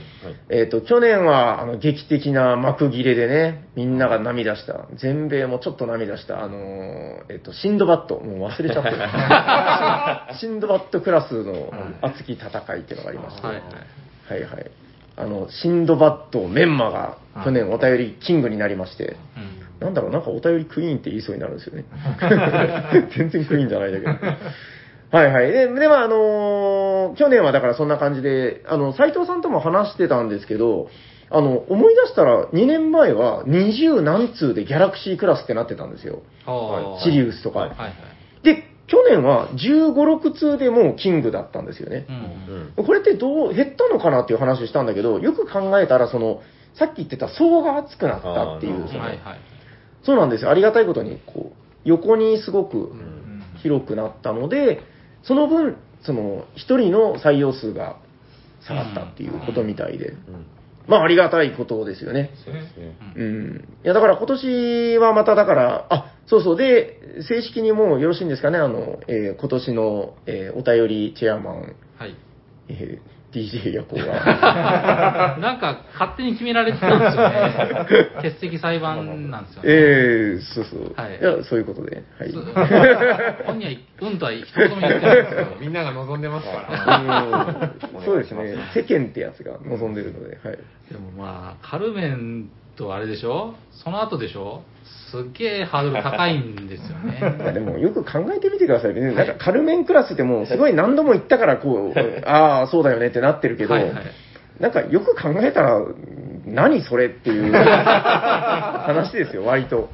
[0.49, 4.87] えっ、と、去年は、あの、劇的な幕切れでね、みんなが涙した。
[4.95, 6.43] 全米もちょっと涙した。
[6.43, 6.59] あのー
[7.29, 8.19] えっ、と、シンドバッド。
[8.19, 10.35] もう忘れちゃった。
[10.39, 13.47] シンドバッドクラスの熱き戦いっていうのがありまして。
[13.47, 14.41] はいはい。
[14.41, 14.71] はいはい。
[15.15, 19.85] あの、シンドバッドメンマが去年お便りキングになりまして、うん。
[19.85, 21.85] なんだろう、なんかお便りクイーンって言いそうになるんですよね。
[23.15, 24.33] 全然クイーンじゃないんだけど。
[25.11, 25.51] はいはい。
[25.51, 30.89] で、でまあ、あのー去年はだからそんな感じで、あの、斉藤さんとも話してたんですけど、
[31.31, 36.21] あの、思い出したら2年前は20何通でギャラクシークラスってなってたんですよ。
[36.45, 37.59] はあシリウスとか。
[37.59, 37.93] はいはい。
[38.43, 42.05] で、去年は15、6通でもうキングだったんですよね。
[42.09, 42.11] う
[42.51, 42.85] んうん。
[42.85, 46.41] これってどう、減ったのかなっていう話をしたんだけど、よく考えたら、その、
[46.73, 49.39] さっき言ってた層が厚くなったっていう、そのはいはい。
[50.03, 50.49] そうなんですよ。
[50.49, 53.19] ありがたいことに、こう、横にすごくうん
[53.61, 54.81] 広くなったので、
[55.23, 57.97] その分、その、一人の採用数が
[58.65, 60.45] 下がったっていうことみたいで、うん
[60.87, 62.31] まあ、ありがたいことですよね。
[62.43, 62.97] そうですね。
[63.15, 63.67] うん。
[63.83, 72.15] いや、だから今年はまただから、あ、そうそう、で、正式にもうよろしいんですかね、あの、えー今年の、えーお便りチェアマン、はい。
[72.69, 74.03] えー DJ ヤコが、
[75.39, 78.09] なんか、勝手に決められてたんですよね。
[78.21, 79.69] 欠席裁判なんですよね。
[79.69, 80.93] えー、そうそう。
[80.95, 82.31] はいいや、そういうことで、はい。
[83.45, 85.57] 本人は、うんとは一言も言ってないんですけど。
[85.61, 87.71] みんなが望んでますから。
[87.93, 88.55] うんそうですね。
[88.73, 90.57] 世間ってやつが望んでるので、はい。
[90.91, 93.53] でもまあ、カルメンとあれでしょ？
[93.83, 94.61] その後でしょ？
[95.11, 97.19] すっげえハードル高いんですよね。
[97.53, 99.01] でもよく考えてみてくださいね。
[99.13, 103.93] なんかカルメンクラスってもうすごい何度も言ったからこう、 ああ、そうだよねってなってるけど、はいはい
[104.59, 105.79] なんかよく考えたら、
[106.45, 109.89] 何それっていう 話ですよ、割と。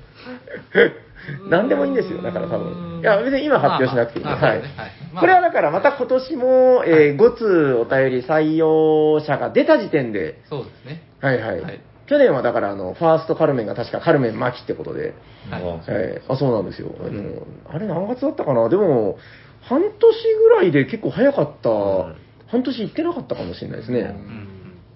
[1.49, 2.99] 何でもいいんですよ、だから多分。
[2.99, 4.65] いや、別に今発表しなくていいまあまあはいま
[5.17, 11.03] あこれはだからまた今年も、えー5通お便り採用者が出た時点で、そうですね。
[11.21, 11.61] はいはい。
[11.61, 15.13] はい去年はだからあの、ファーストカルメンが確かカルメンマキってことで、
[15.49, 15.63] はい。
[15.63, 16.93] あはい、あ、そうなんですよ。
[16.99, 18.69] あの、あれ何月だったかな？
[18.69, 19.17] でも、
[19.61, 22.15] 半年ぐらいで結構早かった、ん。
[22.47, 24.15] 半年行ってなかったかもしれないですね。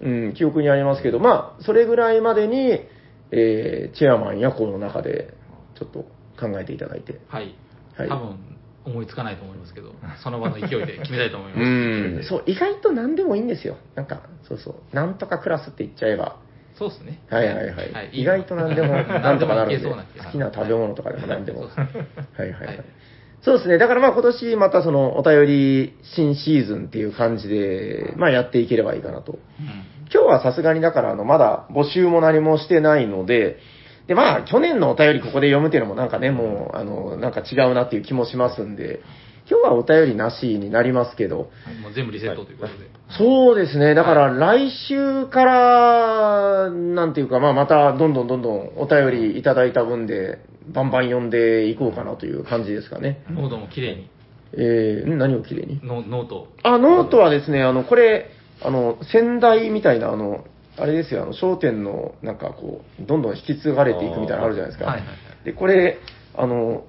[0.00, 0.26] うん。
[0.26, 2.80] うん、記憶にありますけど、まあ、それぐらいまでに、
[3.32, 5.34] えー、チェアマンやこの中で、
[5.78, 6.04] ちょっと
[6.40, 7.20] 考えていただいて。
[7.28, 7.54] はい。
[7.96, 8.08] はい。
[8.08, 8.36] 多分、
[8.86, 9.92] 思いつかないと思いますけど、
[10.22, 11.60] その場の勢いで決めたいと思います。
[11.60, 13.76] うん、そう、意外と何でもいいんですよ。
[13.94, 16.36] なんか、そうそう、なんとかクラスって言っちゃえば、
[16.80, 17.20] そうですね。
[17.28, 18.10] はいはいはい。
[18.14, 19.94] 意外と何でも、 なんとかなるんで、好
[20.32, 21.60] きな食べ物とかでも何でも。
[21.60, 22.06] そうですね
[22.38, 22.80] はいはいははいい。
[23.42, 23.76] そうですね。
[23.76, 29.32] だからまあ今年またそのお便り新シーズンっていう感じで、まあやっていければいいかなと。
[29.32, 29.40] うん
[30.12, 33.58] 今日はさすがにだからあのまだ募集も何もしてないので、
[34.08, 39.02] でまあ去年のお便りここで読むっていうのもなんかね、もうあの、なんか違うなっていう気もしますんで、
[39.50, 42.88] 今日はお便りなしになりますけど、はいもう全部リセットということで。
[43.18, 43.94] そうですね。
[43.94, 50.38] だから来週から、なんていうか、まあまたどんどんどんどんお便りいただいた分で、
[50.72, 53.24] バンバン読んでいこうかなという感じですかね。
[53.28, 54.08] ノートも綺麗に。
[54.52, 55.80] えー、ん何をきれいに？
[55.82, 56.46] ノノート。
[56.62, 58.30] あ、ノートはですね、あの、これ、
[58.62, 60.44] あの、先代みたいな、あの、
[60.76, 64.90] あれですよ、あの、笑点の、なんかこう、どんどん引き継がれていくみたいなのあるじゃないですか。
[64.90, 65.98] はいはいはいで、これ、
[66.36, 66.84] あの、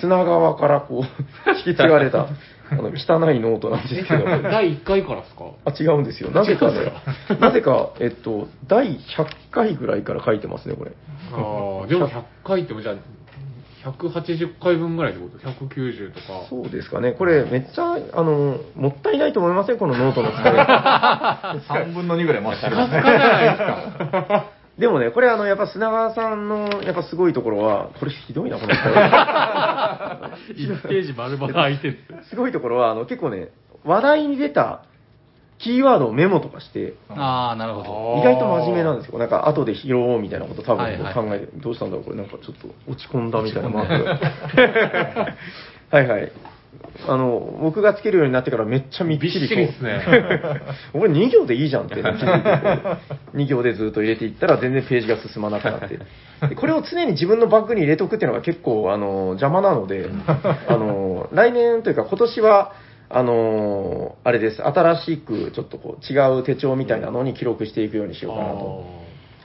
[0.00, 2.26] 砂川からこう、 引き継がれた、
[2.70, 5.44] あの、汚いノートなんですけど、第1回からですか？
[5.64, 6.30] あ、違うんですよ。
[6.30, 6.92] なぜかね、
[7.40, 10.92] なぜか、えっと、第100回ぐらいから書いてますね、これ。
[11.32, 11.34] あ
[11.84, 12.94] あ、でも100回ってもじゃあ、
[13.84, 16.46] 180回分ぐらいってこと ?190 とか？
[16.50, 17.12] そうですかね。
[17.12, 19.78] これ、めっちゃ、あの、もったいないと思いません？
[19.78, 21.58] このノートの使い方。
[21.68, 28.82] 3分の2ぐらい増してるスカスカじゃないでもね、これあの、やっぱ砂川さんの、やっぱすごいところは、これひどいな、この人。
[30.54, 31.98] 1ページ丸々空いてる。
[32.30, 33.48] すごいところは、あの、結構ね、
[33.84, 34.82] 話題に出た
[35.58, 38.20] キーワードをメモとかして、ああ、なるほど。
[38.20, 39.18] 意外と真面目なんですよ。
[39.18, 44.20] なんか、後で拾おうみたいなこと多分はいはい考えて、どうしたんだろう、これなんかちょっと落ち込んだみたいなマークが。
[45.90, 46.32] はいはい。
[47.06, 49.40] あの、僕がつけるようになってからめっちゃみっちり。
[49.40, 50.02] びっしりっすね。
[50.94, 51.96] 俺2行でいいじゃんって。
[51.96, 52.28] 気づいてて、
[53.36, 55.98] 2行でずっと入れていったら全然ページが進まなくなって。
[56.48, 60.08] で これを常に自分のバッグに入れとくっていうのが結構、あの、邪魔なので、
[60.68, 62.72] あの、来年というか今年は、
[63.10, 68.84] あの、あれです、新しくちょっとこう違う手帳みたいなのに記録していくようにしようかなと。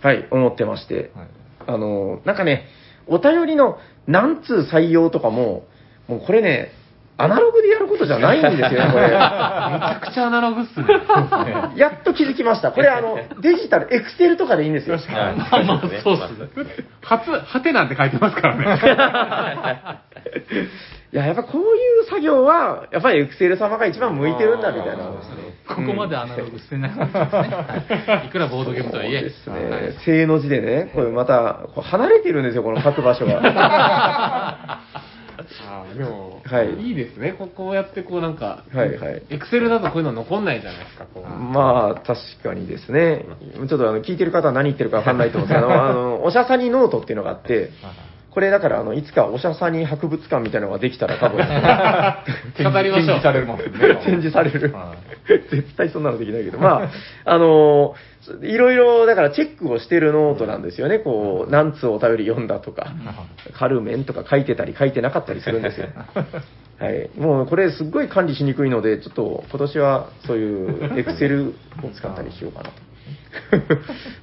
[0.01, 1.27] はい、思ってまして、はい。
[1.67, 2.65] あの、なんかね、
[3.07, 5.63] お便りの何通採用とかも、
[6.09, 6.71] もうこれね、
[7.17, 9.04] アナログでやることじゃないんですよね、これ。
[9.06, 10.86] めちゃくちゃアナログっすね。
[11.78, 12.71] やっと気づきました。
[12.71, 14.97] これあの、デジタル、エクセルとかでいいんですよ。
[14.97, 16.49] はいまあまあ、そうっすね。
[17.02, 19.99] 初、はてなんて書いてますからね。
[21.13, 21.65] いや、やっぱこうい
[22.02, 25.04] う作業は、やっぱりエクセル様が一番向いてるんだみたいな。
[25.04, 27.06] ここまでアナログ捨てないですね。
[27.13, 29.19] はいいくらボードゲームとはいえ。
[29.19, 29.93] そうですはいね。
[30.04, 34.82] 正の字でね、これまた、こう離れてるんですよ、この書く場所が。
[35.67, 37.34] あーでも、はいいいですね。
[37.34, 39.23] ここうやってこうなんか、はいはい。
[39.29, 41.23] エクセルだとこういうの残んないじゃないですか、こう。
[41.27, 43.25] まあ、確かにですね。
[43.56, 47.71] ちょっとあの、聞いてる方は何言ってるかわかんないと思うんですけど、 あの、おしゃさにノートっていうのがあって、
[48.32, 51.38] これだから、あの、いつかおしゃさに博物館みたいなのができたら多分、
[52.73, 53.95] 語りましょう展示されますね。
[54.03, 54.95] 展示されるは。
[55.51, 56.89] 絶対そんなのできないけど、まあ、
[57.25, 57.95] あの
[58.41, 60.99] いろいろ、だからチェックをしてるノートなんですよね。
[60.99, 62.93] こう、何通お便り読んだとか、
[63.53, 65.88] カルメンとか書いてたり書いてなかったりするんですよ。
[66.79, 67.09] はい。
[67.17, 72.75] もうこれすっごい管理しにくいので、ちょっと今年はそういうエクセルを使ったりしようかなと。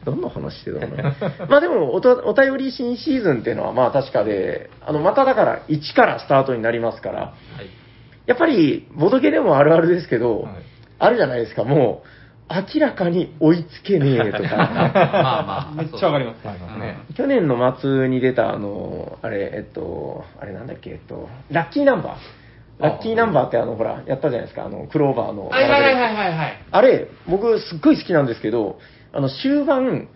[0.07, 1.15] 何の話してたのな。
[1.49, 7.81] まあでもおと、お便り新シーズンっていうのはまあ確かで、あの、まただから1からスタートになりますから、はい
[8.27, 10.53] やっぱり、ボドゲでもあるあるですけど、はい
[11.01, 15.75] あるじゃないですか、もう、明らかに追いつけねえとか、 まあまあ。
[15.77, 17.15] めっちゃわかります。
[17.15, 22.83] 去年の末に出た、あの、あれ、えっと、あれなんだっけ、えっと、ラッキーナンバー。
[22.83, 25.49] ラッキーナンバーってあの、ほら、やったじゃないですか、あの、クローバーの。
[25.49, 26.59] はいはいはいはいはいはい。
[26.71, 28.79] あれ、僕すっごい好きなんですけど、
[29.13, 30.09] あの、終盤、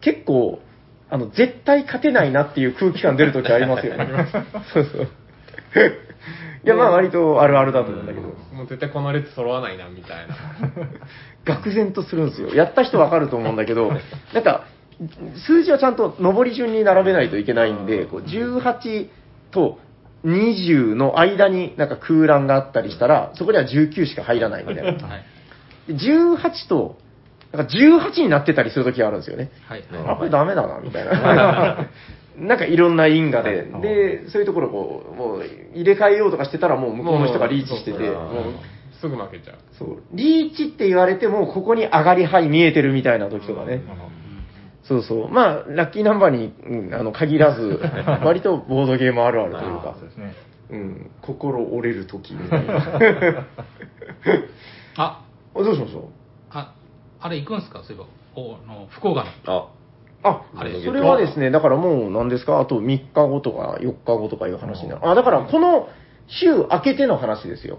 [0.00, 0.60] 結構、
[1.10, 4.08] あの、絶対勝てないなっていう空気感出るときありますよね。
[4.72, 5.08] そうそう。
[6.64, 10.36] いや、まあ割とあるあるだと思うんだけど、もう絶対この列揃わないな、みたいな。
[11.60, 12.54] 愕然とするんですよ。
[12.54, 13.90] やった人わかると思うんだけど、
[14.32, 14.64] なんか、
[15.46, 19.08] 数字はちゃんと上り順に並べないといけないんで、こう18
[19.50, 19.78] と
[20.24, 24.92] 20の間になんか空欄があったりしたら、そこには19しか入らないみたいな。
[25.08, 25.24] はい。
[25.88, 26.96] 18と、
[27.52, 29.50] なんか18になってたりするときがあるんですよね。
[29.66, 29.84] はい。
[30.06, 31.88] あ、これダメだな、みたいな。
[32.36, 35.42] なんかいろんな因果で、で、そういうところをこう、もう
[35.74, 37.98] 入れ替えようとかしてたらもう向こうの人がリーチしてて、
[39.00, 39.58] すぐ負けちゃう。
[39.78, 43.82] そう、リーチって言われても、ここに上がり範囲見えてるみたいな時とかね。
[44.84, 45.28] そうそう。
[45.28, 47.80] まあ、ラッキーナンバーに、うんあの限らず、
[48.24, 50.34] 割とボードゲームあるあるというかそう、ですね。
[50.70, 52.74] うん、心折れる時みたいな。
[54.96, 56.08] あ、あどうしましょ
[56.50, 56.74] あ、
[57.20, 57.82] あれ行くんすか？
[57.84, 58.06] そういえば。
[58.34, 59.30] おあの、福岡の。
[59.46, 59.66] あ、う
[60.22, 60.42] あ
[60.84, 62.60] それはですね、だからもう何ですか？
[62.60, 65.08] あと3日後とか4日後とかいう話になる。
[65.08, 65.88] あ、だからこの
[66.28, 67.78] 週明けての話ですよ。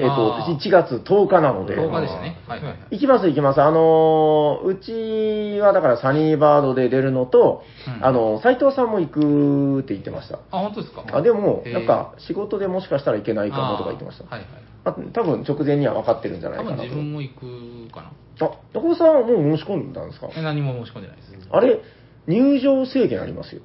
[0.00, 1.74] えっ、ー1月10日なので。
[1.76, 2.38] 10日でしたね。
[2.46, 2.78] はいはいはい。
[2.92, 3.60] 行きます行きます。
[3.60, 7.64] あのーうちはだからサニーバードで出るのと、
[7.98, 10.36] うんあの、斎藤さんも行くって言ってました。
[10.52, 11.04] あ、本当ですか？
[11.12, 14.24] あ、でも、なんか仕事でもしかしたらいけないかもとか言ってました。
[14.24, 14.48] はいはい。
[14.84, 16.84] あ多分直前には分かってるんじゃない多分かなと。
[16.84, 18.12] 自分も行くかな。
[18.40, 20.28] あ、中尾さんはもう申し込んだんですか？
[20.36, 21.27] え何も申し込んでないです。
[21.50, 21.80] あれ、
[22.26, 23.62] 入場制限ありますよ。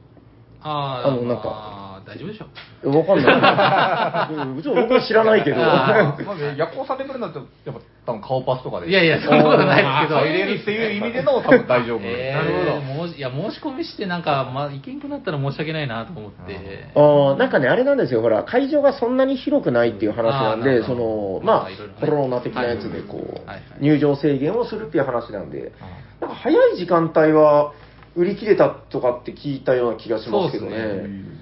[0.61, 2.89] ああ、あのなんかまあ大丈夫でしょ。
[2.89, 4.57] わかんない。
[4.59, 5.57] うちも僕は知らないけど。
[5.61, 8.89] あまあね、夜行さんレベルになると、やっぱ多分顔パスとかで。
[8.89, 10.19] いやいや、そんなことないですけど。
[10.19, 11.99] 入れるっていう意味での多分大丈夫。
[12.03, 16.89] えー、もういや申し込みしてなんか、まあ、行けんくなったら申し訳ないなと思って。
[16.95, 25.71] あーなんかね、あれなんですよ、ほら、会場がそんなに広くないっていう話なんで、その、まあコロナ的なやつで、こう入場制限をするっていう話なんで、
[26.19, 27.71] なんか早い時間帯は
[28.15, 31.32] 売り切れたとかって聞いたような気がしますけどそうっすね。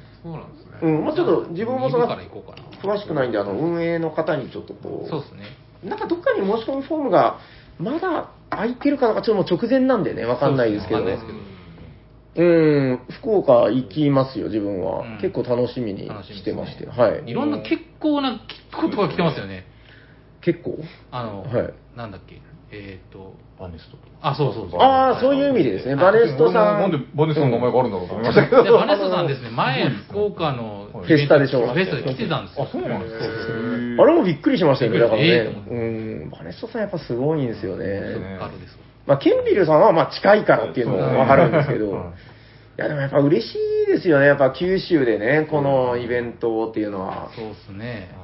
[0.82, 0.98] そうなんですね。
[0.98, 2.17] うん、まあちょっと自分もそ2の。
[2.82, 5.44] 詳しくないんで、あの、運営の方にちょっとこう、そうですね。
[5.84, 7.39] なんかどっかに申し込みフォームが
[7.80, 11.17] まだ空いてるかなんかちょっともう直前なんでね、わかんないですけど、ね
[12.34, 15.02] うん、福岡行きますよ、自分は。
[15.02, 16.86] うん結構楽しみに楽してまして。
[16.86, 17.24] ねはい。
[17.26, 18.39] いろんな結構な
[18.74, 19.65] ことが来てますよね。
[20.41, 20.78] 結構？
[21.12, 22.41] あの、はいなんだっけ、
[22.73, 24.03] えっ、と、バネストと。
[24.21, 24.79] あ、そうそうそう。
[24.79, 25.95] ああ、そういう意味でですね。
[25.97, 26.81] バネストさん。
[26.81, 28.63] なんでバネストの名前があるんだろうと思いましたけど。
[28.63, 32.63] でバネストさんですね、 前、福岡のフェスタでしょフェスタで来てたんですよ。
[32.63, 33.25] あ、そうなんですか。
[33.25, 35.49] あれもびっくりしましたよね、だからね。
[35.69, 37.86] うん、バネストさんやっぱすごいんですよね。
[37.86, 38.79] ねあるです。
[39.05, 41.89] まあ、ケンビルさんはまあ近いからっていうのもわかるんですけど、い
[42.77, 47.29] やでもやっぱ嬉しいですよね、やっぱ九州でね、このイベントっていうのは。
[47.36, 48.20] そうですね。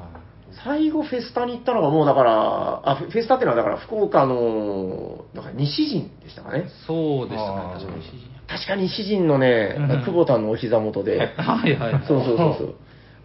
[0.63, 6.69] 最後フェスタに行ったのがもうだから、あ、フェフェスタっていうのはだから福岡の、だから西陣でしたかね。
[6.88, 8.01] そうでしたねあ、ー確かに。
[8.47, 12.03] 確か西陣のねうん、久保田のお膝元で、はいはい。
[12.07, 12.75] そうそうそうそう。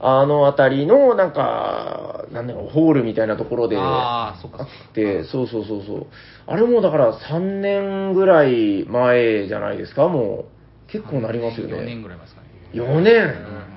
[0.04, 4.64] あの辺りの、なんか、なんだろう、ホールみたいなところで、ああ、そっあか。
[4.64, 6.06] って、そうそうそうそう。
[6.48, 10.46] あれもだから3年ぐらい前じゃないですか、も
[10.88, 10.90] う。
[10.90, 12.02] 結構なりますよ4年ね。
[12.02, 12.48] ぐらい前ですかね。
[12.74, 13.71] 4年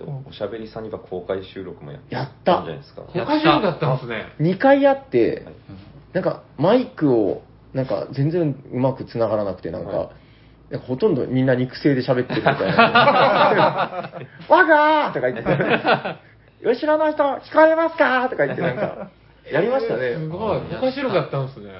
[0.00, 3.02] うんあだっておしゃべりさんには公開収録もややったんじゃないですか。
[3.14, 4.26] や他人だったんですね。
[4.40, 5.54] 2回あってはい、
[6.12, 10.08] なんかマイクを、なんか全然うまく繋がらなくて、なんか、はい
[10.88, 14.10] ほとんどみんな肉声で喋ってるみたいな。
[14.48, 18.28] わがーとか言って、後ろの人聞こえますか？
[18.28, 19.10] とか言ってなんか、
[19.52, 20.14] やりましたね。
[20.14, 20.60] すごい。
[20.80, 21.70] 他白かったんですね。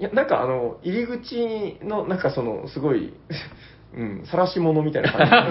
[0.00, 3.12] いや、なんかあの、入り口の、なんかその、すごい、
[3.96, 5.32] うん、晒し物みたいな感じ。
[5.32, 5.44] いやい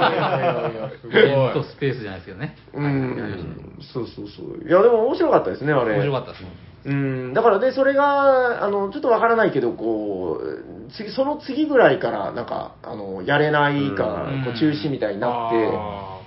[0.43, 1.53] やいやすイベン。
[1.53, 2.55] トスペースじゃないですけどね。
[2.73, 4.67] うん、そうそうそう。
[4.67, 5.93] いや、でも面白かったですね、あれ。
[5.93, 6.49] 面白かったですね。
[6.85, 16.19] うん、だからで、それが、あの、ちょっとわからないけど、こう、次、その次ぐらいから、なんか、あの、やれないかうん、こう中止みたいになっあ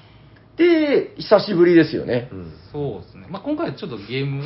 [0.56, 2.28] て、で、久しぶりですよね。
[2.32, 3.26] うんそうですね。
[3.28, 4.44] まあ今回はちょっとゲーム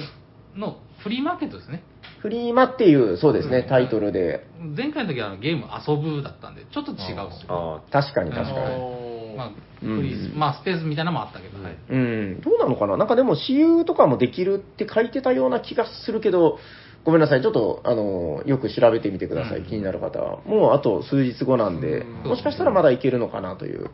[0.57, 1.83] のフリーマーケットですね。
[2.27, 4.45] フリーマっていう、そうですね、タイトルで。
[4.77, 7.83] 前回の時はあのゲーム遊ぶだったんで、ちょっと違うんですよ。
[7.87, 9.37] あ確かに確かに。
[9.37, 9.51] まあ、
[9.83, 11.77] うんフリーまあスペースみたいなのもあったけど、はい。
[11.89, 12.97] うん、どうなのかな？
[12.97, 16.59] なんかでも、私有とかもできるって書いてたような気がするけど、
[17.05, 20.43] ごめんなさい、ちょっと、あの、よく調べてみてください、うん気になる方は。
[20.47, 23.91] もうあと数日後なんで、うんもしかしたらまだいけるのかなという。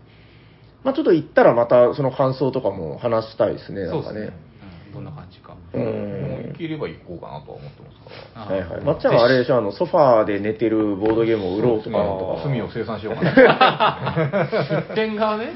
[0.84, 4.30] まあちょっと行ったらまたその感想とかも話したいですね、なんかね
[4.92, 5.56] どんな感じか。
[5.74, 6.58] うもうん行。
[6.58, 8.42] ければ行こうかなとは思ってますから。
[8.42, 8.80] あはいはい。
[8.82, 12.48] まっちゃんはあれでしょ、あの、ソファーで寝てるボードゲームを売ろうとかなんとか。
[12.48, 14.56] 罪を生産しようかな。
[14.88, 15.52] 出店側ね。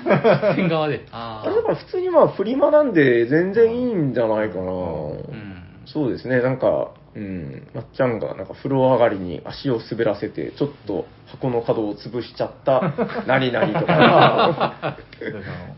[0.57, 1.07] 天側で。
[1.13, 4.63] ああれだから普通にまあフリマなんで全然いいんじゃないかな。
[4.63, 5.63] うん。
[5.87, 12.95] そうですね、なんか、うん、まっちゃんがなんか風呂上がりに足を滑らせて、ちょっと箱の角を潰しちゃった
[13.27, 14.99] 何々とか。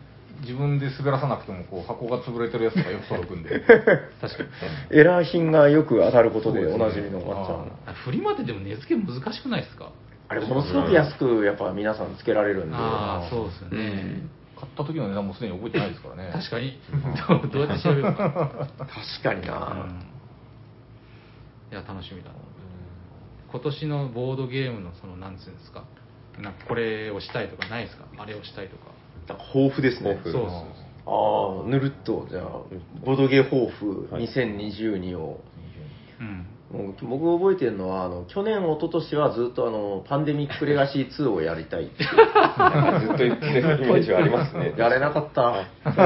[0.40, 3.60] 自分で滑らさなくてもこう箱が潰れてるやつとかよく届くんで。
[4.20, 4.42] 確か
[4.90, 4.98] に。
[4.98, 7.72] エラー品がよく当たることでおなじみのまっちゃん。
[7.86, 9.90] あフリマってでも値付け難しくないですか？
[10.28, 12.76] あれ、ものすごく安くやっぱ皆さんつけられるんで。
[12.76, 13.86] ああ、そうですようね。
[13.90, 16.30] ん買った時の値段もすでに覚えてないですからね。
[16.32, 16.78] 確かに。
[17.28, 18.68] どうどうやって調べるか。
[18.78, 19.86] 確かにな。
[19.88, 20.04] うん
[21.70, 22.34] いや、楽しみだな。
[23.52, 25.84] 今年のボードゲームの、その、なんつうんですか？
[26.40, 28.04] なんかこれをしたいとかないですか？
[28.16, 28.84] あれをしたいとか。
[29.28, 30.18] なんか豊富ですね。
[30.24, 30.42] そうそう
[31.10, 32.42] ああ、ぬるっと、じゃあ、
[33.04, 35.40] ボードゲー抱負はい2022を。
[36.20, 36.46] うん。
[36.70, 42.04] もう僕覚えてるのは、あの、去年、一昨年はずっとあの、パンデミックレガシー2をやりたいって。
[42.04, 44.74] ずっと言ってるイメージはありますね。
[44.76, 45.64] やれなかった。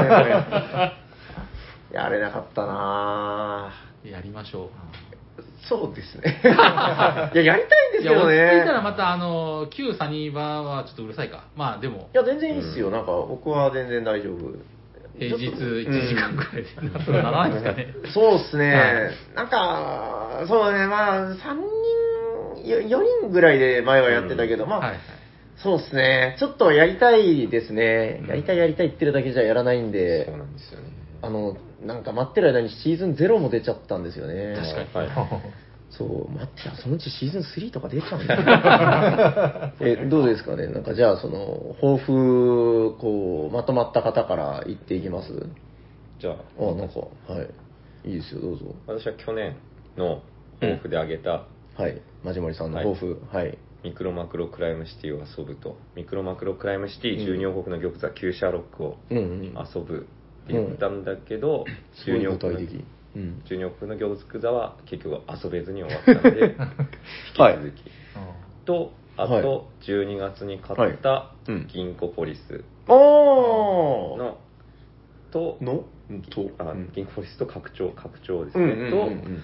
[1.91, 4.69] やれなかったなぁやりましょう。
[5.69, 6.41] そうですね。
[6.43, 8.83] いや、やりたいんですいや、けど落ち着いたらね。
[8.83, 11.45] また、あの、旧サニーバーはちょっとうるさいか。
[11.55, 12.89] まあ、でもい、や、全然いいっすよ。
[12.89, 14.55] なんか、僕は全然大丈夫。
[15.17, 17.87] 平日ちょっと1時間くらいでなんならないですかね。
[18.13, 21.35] そうっすね、はいなんか、そうね、まあ、3
[22.57, 24.99] 人、よ4人ぐらいで前はやってたけど、まあ、はいはい。
[25.57, 28.23] そうっすね、ちょっとやりたいですね。
[28.27, 30.87] やりたいやりたい言ってるだけじゃやらないんで、そうなんですよね。
[31.21, 34.55] あの、なんか待ってる間にシーズン0も出ちゃったんですよね。
[34.55, 35.62] 確かにはい。
[35.97, 40.67] そう、待ってた、そのうちシーズン3とか出ちゃうんだよ え、どうですかね？
[40.67, 45.31] なんかじゃあ、その、抱負、こう、まとまった方から言っていきます？
[46.19, 47.41] じゃあ、あ、なんか、は
[48.05, 48.09] い。
[48.09, 48.65] いいですよ、どうぞ。
[48.87, 49.55] 私は去年
[49.97, 50.21] の
[50.59, 51.45] 抱負で挙げた、
[51.77, 52.01] はい。
[52.23, 53.19] マジモリさんの抱負。
[53.31, 53.57] はい。
[53.83, 59.43] ミクロマクロクライムシティを遊ぶと、ミクロマクロクライムシティ12王国の玉座旧シャーロックをうんうん。
[59.43, 60.07] 遊ぶ
[60.45, 62.67] って言ったんだけど、すごい12王国
[63.15, 63.41] うん。
[63.45, 66.55] 12王国の玉座は結局遊べずに終わったので、
[67.29, 67.55] 引きはい。
[67.55, 67.91] 続き。
[68.65, 69.41] と、あはい。
[69.41, 71.51] と12月に買ったはい。
[71.51, 71.67] うん。
[71.67, 74.37] 銀行ポリスの、
[75.31, 75.85] と、の
[76.29, 76.91] とあうん。
[76.93, 79.43] 銀行ポリスと拡張、拡張ですね、うんうんうんうん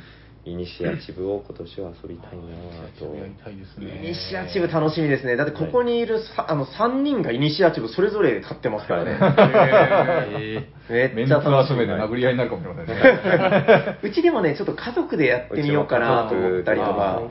[0.49, 3.15] イニシアチブを今年は遊びたいなぁと。
[3.15, 4.03] やりたいですね。
[4.03, 5.35] イニシアチブ楽しみですね。
[5.35, 9.17] だってここにいるさ、あの3人がイニシアチブそれぞれ買ってますからね。
[10.89, 11.51] えめっちゃ楽しみ。
[11.51, 13.97] メンツ集めで殴り合いになるかもしれませんね。
[14.01, 17.21] うちでもね、ちょっと家族でやってみようかなと思ったりとか。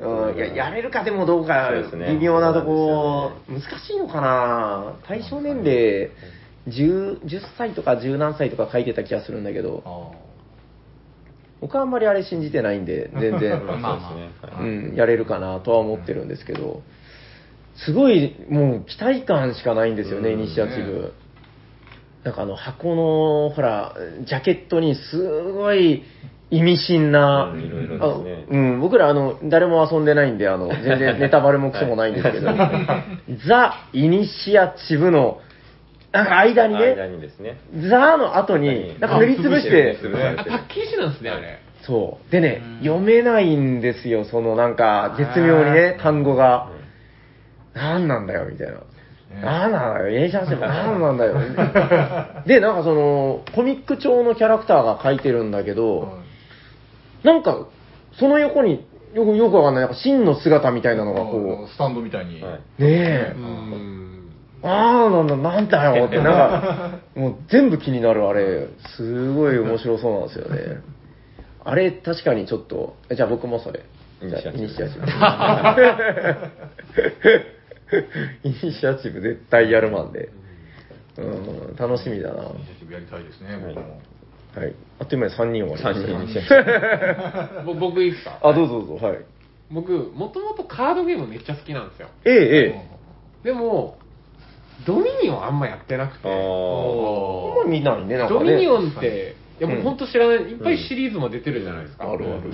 [0.00, 4.94] うん、いや、やれるかでもどうか微妙なとこ、難しいのかな。
[5.06, 6.10] 対象年齢、
[6.68, 9.82] 10, 10歳とか10何歳とか書いてた気がするんだけど、
[11.60, 13.88] 僕はあんまりあれ信じてないんで、 全然、まあま
[14.42, 14.56] あ。
[14.58, 16.82] そうん、やれるかなとは思ってるんですけど、
[17.76, 20.40] すごい、もう期待感しかないんですよね、イうん。
[20.42, 21.12] ニシアチブ。
[22.24, 23.94] なんかあの箱の、ほら、
[24.24, 26.02] ジャケットにすごい
[26.50, 27.60] 意味深な、うん。
[27.60, 27.98] ね。
[28.00, 28.06] あ
[28.48, 32.46] うん、僕らあの、誰も遊んでないんで、あの、全然ネタバレもクソもないんですけど、
[33.46, 35.40] ザ・イニシアチブの、
[36.12, 37.58] なんか間に間ね、にですね。
[37.90, 41.58] ザの後に、なんか塗りつぶして、パッケージなんですね、あれ。
[41.86, 42.32] そう。
[42.32, 46.70] でねうん、読めないんですよ、そのなんか、絶妙にね、単語が。
[47.74, 48.80] なんなんだよ、みたいな。
[49.42, 51.34] なんなんだよ、エイジャンセブン、なんなんだよ。
[52.46, 56.18] で、なんかその、コミック調のキャラクターが書いてるんだけど、
[57.22, 57.66] なんか、
[58.14, 62.40] その横に、よく、よくわかんない、なんか真の姿みたいなのがこスタンドみたいに。
[62.40, 62.46] ね
[62.78, 64.07] えう、ん。
[64.62, 68.66] あーなんだ、なんだよって、なんか、もう全部気になる、あれ。
[68.96, 70.80] すごい面白そうなんですよね。
[71.64, 73.84] あれ、確かにちょっと、えじゃあ僕もそれ。
[74.20, 74.30] イニ
[74.68, 75.06] シアチブ。
[78.44, 80.30] イニシアチブ絶対やるマンで。
[81.18, 82.42] うん、楽しみだな。
[82.44, 84.00] はイニシアチブやりたいですね、僕も。
[84.66, 84.74] い。
[85.00, 86.48] あっという間に3人終わりま三した人イニシアチ
[87.64, 87.74] ブ。
[87.74, 88.38] ぼ僕いいですか？
[88.42, 89.18] あ、どうぞどうぞ、はい。
[89.70, 92.08] 僕、もともとカードゲームめっちゃ好きなんですよ。
[92.24, 92.84] ええ、え
[93.44, 93.44] え。
[93.44, 93.98] でも、
[94.86, 96.28] ドミニオンあんまやってなくあて。
[96.28, 98.40] あんーま見ないね、なんかね。
[98.40, 102.10] ドミニオンって、いやうん僕本当知らない、いっぱいシリーズも出てるじゃないですか。
[102.10, 102.50] あるある。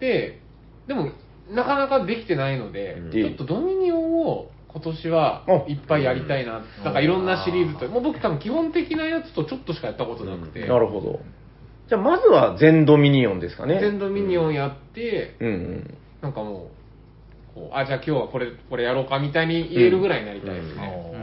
[0.00, 0.40] で、
[0.86, 1.10] でも、
[1.50, 6.58] なかなかできてないので、うんちょっとドミニオンを今年はあいっぱいやりたいな。
[6.58, 11.20] んなんかいろんなシリーズと、もう僕多分基本的なやつとちょっとしかやったことなくて、なるほど。
[11.88, 13.80] じゃあ、まずは全ドミニオンですかね。
[13.80, 15.98] 全ドミニオンやって、うんうん。
[16.20, 16.77] なんかもう
[17.72, 21.12] あ、じゃあ今日はこれ、これやろうかみたいに言えるぐらいになりたいですね。
[21.12, 21.18] うん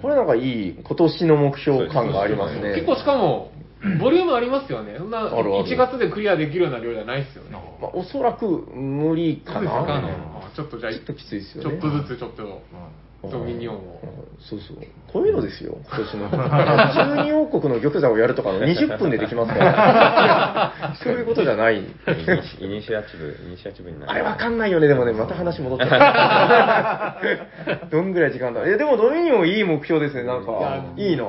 [0.00, 2.74] これなんかいい、今年の目標感がありますね。
[2.74, 3.50] 結構しかも、
[4.00, 4.96] ボリュームありますよね。
[4.98, 7.50] そんなあるある1月でクリアできるような量じゃないですよね。
[7.80, 10.08] まあ、おそらく無理かそうですかな。
[10.08, 11.78] あちょっとじゃあ、ちょっときついですよちょね。
[11.78, 12.62] っとずつちょっと、
[13.28, 14.00] ドミニオンを。
[14.02, 14.78] うんそうそう。
[15.12, 16.30] こういうのですよ、 今年の。
[16.30, 20.72] 中二王国の玉座をやるとかの20分でできますから。
[21.04, 21.80] そういうことじゃない。
[21.80, 24.12] イニシアチブ、イニシアチブになる。
[24.12, 27.86] あれわかんないよね、でもね、また話戻っちゃった。
[27.92, 30.84] どんぐらい時間だえ、でもドミニオンいい目標ですね、なんか。
[30.96, 31.24] いいな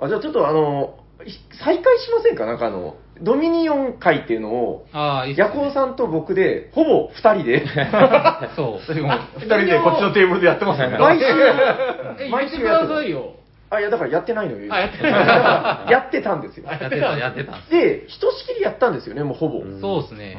[0.00, 1.30] あ、じゃあちょっとあの、い
[1.62, 2.44] 再開しませんか？
[2.46, 7.66] なんかあの、ドミニオン会っていうのを、ああ、いいっすねヤコウさんと僕で、ほぼ二人で、
[8.56, 8.94] そう。
[8.94, 10.98] でも、二人でこっちのテーブルでやってますよね。
[10.98, 13.34] 毎週、え、言毎ってくだ週やってるさいよ。
[13.70, 14.72] あ、いや、だからやってないのよ。
[14.72, 16.66] あやってないだからやってたんですよ。
[16.66, 19.60] やってた、やってたんでひとしきりやったんですよね、もうほぼ。
[19.60, 20.36] うんそうですね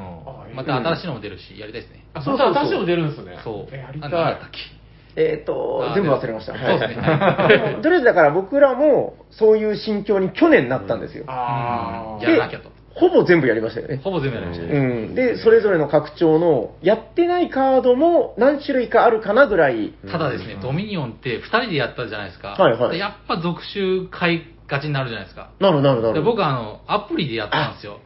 [0.51, 0.55] う。
[0.55, 2.03] また新しいのも出るし、やりたいですね。
[2.13, 3.39] あ、そそうそうそううそう、私も出るんですね。
[3.43, 3.75] そう。
[3.75, 4.11] えやりたい。
[4.11, 4.80] あなんだったっけ
[5.15, 6.53] えっ、とあ、全部忘れました。
[6.53, 11.25] そうですねはいでもとりあえずだから僕らもそういう心境に去年なったんですよ。
[11.27, 12.71] あーやらなきゃと。
[12.93, 14.01] ほぼ全部やりましたよね。
[14.03, 14.79] ほぼ全部やりましたうね。
[14.79, 15.15] ん。
[15.15, 19.93] で、それぞれの拡張の、やってないカードも何種類かあるかなぐらい。
[20.11, 22.49] ただですね、ドミニオンって2人でやったじゃないですか。
[22.49, 25.51] はいはいやっぱ続集買いがちになるじゃないですか。
[25.59, 26.23] なるなるなでる。
[26.23, 27.99] 僕あの、アプリでやったんですよ。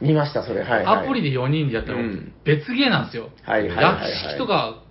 [0.00, 0.62] 見ました、それ。
[0.62, 1.04] はい、はい。
[1.04, 3.28] アプリで4人でやったらうん別ゲーなんですよ。
[3.42, 4.82] はいはいはいはい屋敷とか、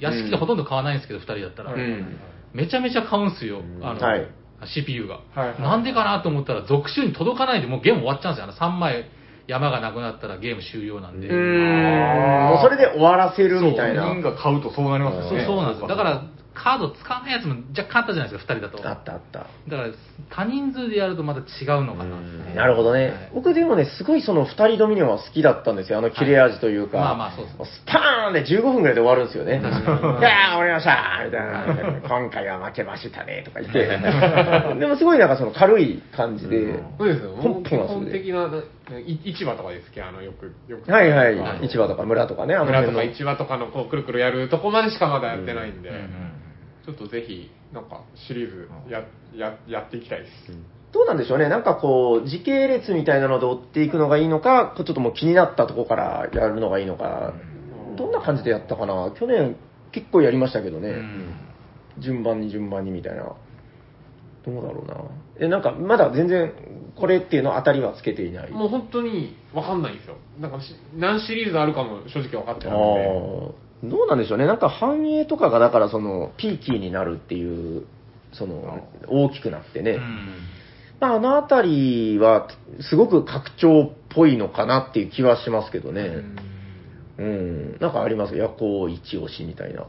[0.00, 1.74] 屋敷ってほとんど買わないんですけど、2人だったら。
[1.74, 2.18] うん。
[2.52, 4.28] めちゃめちゃ買うんですよ、あの、はい
[4.64, 8.50] CPU が、はいはいなんでかなと思ったら、続集に届かないで、もうゲーム終わっちゃうんですよ。
[8.50, 9.04] あの3枚
[9.46, 11.28] 山がなくなったらゲーム終了なんで。
[11.28, 12.48] うーん。
[12.48, 14.10] もうそれで終わらせるみたいな。
[14.10, 15.44] 4人が買うとそうなりますよそうね。
[15.44, 15.88] そうなんですよ。
[15.88, 16.22] だから、
[16.56, 18.88] カード使わないやつも若干あったじゃないですか、2人だと。
[18.88, 19.40] あったあった。
[19.40, 19.88] だから、
[20.30, 23.04] 多人数でやるとまた違うのかなってね、なるほどね。
[23.04, 25.98] はい僕でもね、すごいその二人ドミニオンは好きだったんですよ。
[25.98, 26.98] あの切れ味というか。
[26.98, 29.60] まあまあそうですもスパーンで15分ぐらいで終わるんですよね。
[29.60, 30.22] いや確かにー、終
[30.58, 32.00] わりましたみたいな。
[32.08, 33.86] 今回は負けましたねとか言って。
[34.80, 36.80] でもすごいなんかその軽い感じで。
[36.98, 37.34] そうですよ。
[37.64, 38.48] 基本的な、
[39.24, 40.90] 市場とかですけど、あの、よく、よく。
[40.90, 42.92] はいはいはい市場とか村とかね、あの村と。
[42.92, 46.45] か市場とかのこうくるくるやるとこまでしかまだやってないんで、うんうん
[46.86, 50.52] ちょっとぜひ、なんかシリーズや、や、やっていきたいです。
[50.92, 51.48] どうなんでしょうね。
[51.48, 57.34] なんかこう、時系列みたいなので追っていくのがいいのか、ちょっともう気になったとこからやるのがいいのか。
[57.96, 59.10] どんな感じでやったかな？
[59.18, 59.56] 去年
[59.90, 60.90] 結構やりましたけどね。
[60.90, 61.34] うん
[61.98, 63.24] 順番に順番にみたいな。
[63.24, 64.96] どうだろうな。
[65.40, 66.52] え、なんか、まだ全然、
[66.94, 68.50] これっていうの当たりはつけていない？
[68.50, 70.16] もう本当にわかんないんですよ。
[70.38, 72.78] なんかし何シリーズあるかも正直分かってあなく
[73.54, 73.65] て。
[73.84, 74.46] ーどうなんでしょうね。
[74.46, 77.86] なんか繁栄とかが、だからその、ピーキーになるっていう、
[78.32, 79.92] その、大きくなってね。
[79.92, 80.28] うん
[80.98, 82.48] まあ、あのあたりは、
[82.80, 86.22] すごく拡張っぽいのかなっていう気はしますけどね。
[87.18, 87.76] うん。
[87.80, 89.86] なんかあります夜行一押しみたいな。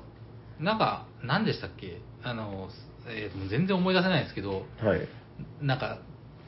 [0.59, 2.01] なんか、何でしたっけ？
[2.23, 2.67] あの、
[3.09, 5.07] えーと全然思い出せないんですけど、はい。
[5.61, 5.99] なんか、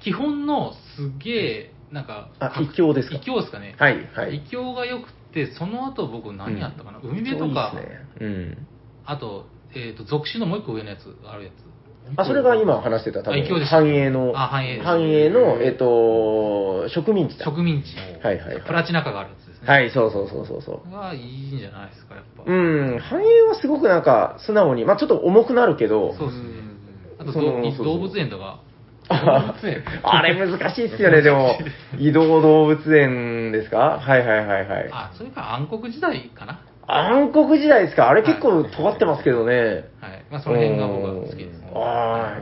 [0.01, 3.15] 基本のすげえ、なんか、あか異教ですか？
[3.15, 3.75] 異教ですかね。
[3.79, 4.37] はい、はい。
[4.45, 8.05] 異教が良くて、その後僕何やったかな、海辺とか、ね。
[8.19, 8.67] うん。
[9.05, 11.69] あと、えっ、と、属種のもう一個上のやつ、あるやつ。
[12.17, 17.45] あ、それが今話してた多分繁栄の、あ繁栄繁栄の、えっ、と、植民地だ。
[17.45, 17.95] 植民地。
[18.23, 19.67] はいはいはいプラチナ化があるやつですね。
[19.67, 20.91] はい、そうそうそうそうそう。
[20.91, 22.43] がいいんじゃないですか、やっぱ。
[22.45, 26.49] うん、繁栄はすごくなんか素直に、まあちょっと重くなるけど、そうですね。
[27.19, 28.61] あと動物園とか、
[29.09, 29.55] あ
[30.03, 31.57] あれ難しいっすよね、 でも。
[31.97, 33.99] 移動動物園ですか？
[33.99, 34.89] はいはいはいはい。
[34.91, 36.59] あ、それから暗黒時代かな？
[36.91, 38.09] 暗黒時代ですか？
[38.09, 39.53] あれ結構尖ってますけどね。
[39.55, 39.83] はい。
[40.31, 41.71] まあ、その辺が僕は好きですね。
[41.75, 42.37] あ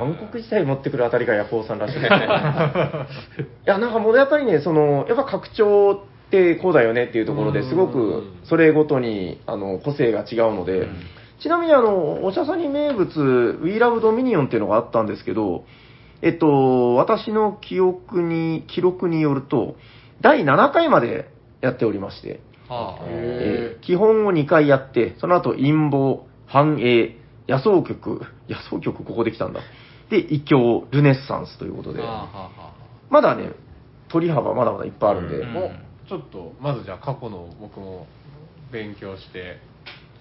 [0.00, 2.18] あ、暗黒時代持ってくるあたりがヤコウさんらしいですね。
[2.26, 2.26] い
[3.66, 10.88] や、なんかもうやっぱりね、その、やっぱ拡張ってこうだよねっていうところですごく、それごとに、あの、個性が違うので、うん
[11.40, 15.62] ちなみにあの、おしゃさに名物、We Love Dominion っていうのがあったんですけど、
[16.22, 19.76] えっと、私の記憶に、記録によると、
[20.20, 23.04] 第7回までやっておりまして、ああ。
[23.06, 27.16] えー基本を2回やって、その後陰謀、繁栄、
[27.48, 29.60] 野草曲、 野草曲ここできたんだ。
[30.10, 32.02] で、異教、ルネッサンスということで。
[32.02, 32.70] はあはあ
[33.08, 33.52] まだね、
[34.08, 35.56] 取り幅まだまだいっぱいあるんで、うん。
[35.56, 35.70] お
[36.08, 38.06] ちょっと、まずじゃあ過去の僕も
[38.72, 39.60] 勉強して、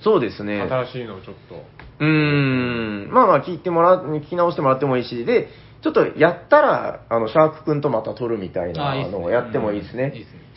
[0.02, 0.62] そうですね。
[0.62, 1.64] 新しいのをちょっと。
[2.00, 5.50] うーん、まあまあ聞いてもらう、聞き直してもらってもいいし、で、
[5.88, 10.14] ちょっとやったら、あの、シャーク君とまた撮るみたいなのをやってもいいですね。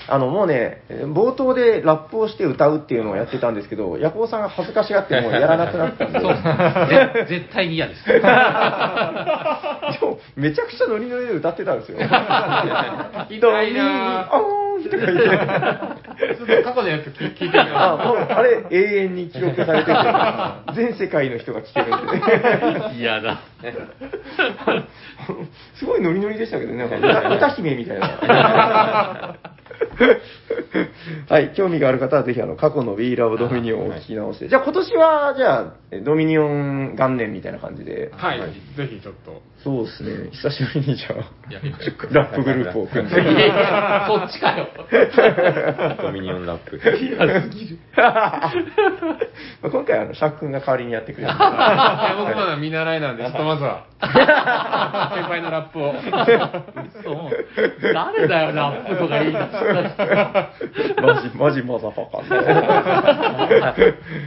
[0.09, 6.21] あの、もうね、冒頭でラップをして歌うっていうのをやってたんですけど、ヤコウさんが恥ずかしがってもうやらなくなったんで。
[6.21, 8.05] そうぜ絶対に嫌です。
[8.11, 8.19] で
[10.05, 11.99] も、めちゃくちゃノリノリで歌ってたんですよ。
[11.99, 15.25] きたいなあーんとか言って。
[16.37, 17.67] ちょっと過去のやつ聞聞いてみよう。
[17.75, 19.93] あ、もう、あれ、永遠に記録されてて、
[20.75, 21.91] 全世界の人が聞けるん
[22.91, 22.99] で。
[22.99, 23.41] 嫌だ。
[25.75, 29.37] すごいノリノリでしたけどね、なんか歌 歌姫みたいな。
[31.29, 34.49] はい、興味がある方はぜひあの過去の We Love Dominion を聞き直して。
[34.49, 38.11] じゃあ今年は、じゃあ、えドミニオン元年みたいな感じで。
[38.15, 38.41] はい、
[38.77, 39.43] ぜひちょっと。
[39.63, 42.07] そうですね、久しぶりにじゃあ、やりましょうか。
[42.11, 43.21] ラップグループを組んで。
[43.21, 44.69] いやいやそっちかよ。
[46.01, 46.81] ドミニオンラップ。
[46.81, 48.09] ま
[49.65, 51.45] あ今回はあの、シャーク君が代わりにやってくれるんで。
[51.45, 55.95] 僕まだ見習いなんで、ちょっとまずは、先輩のラップを。
[57.05, 57.31] そう
[57.93, 59.59] 誰だよ、ラップとか言い出した
[60.95, 62.37] 人マジ、マジマザファカね。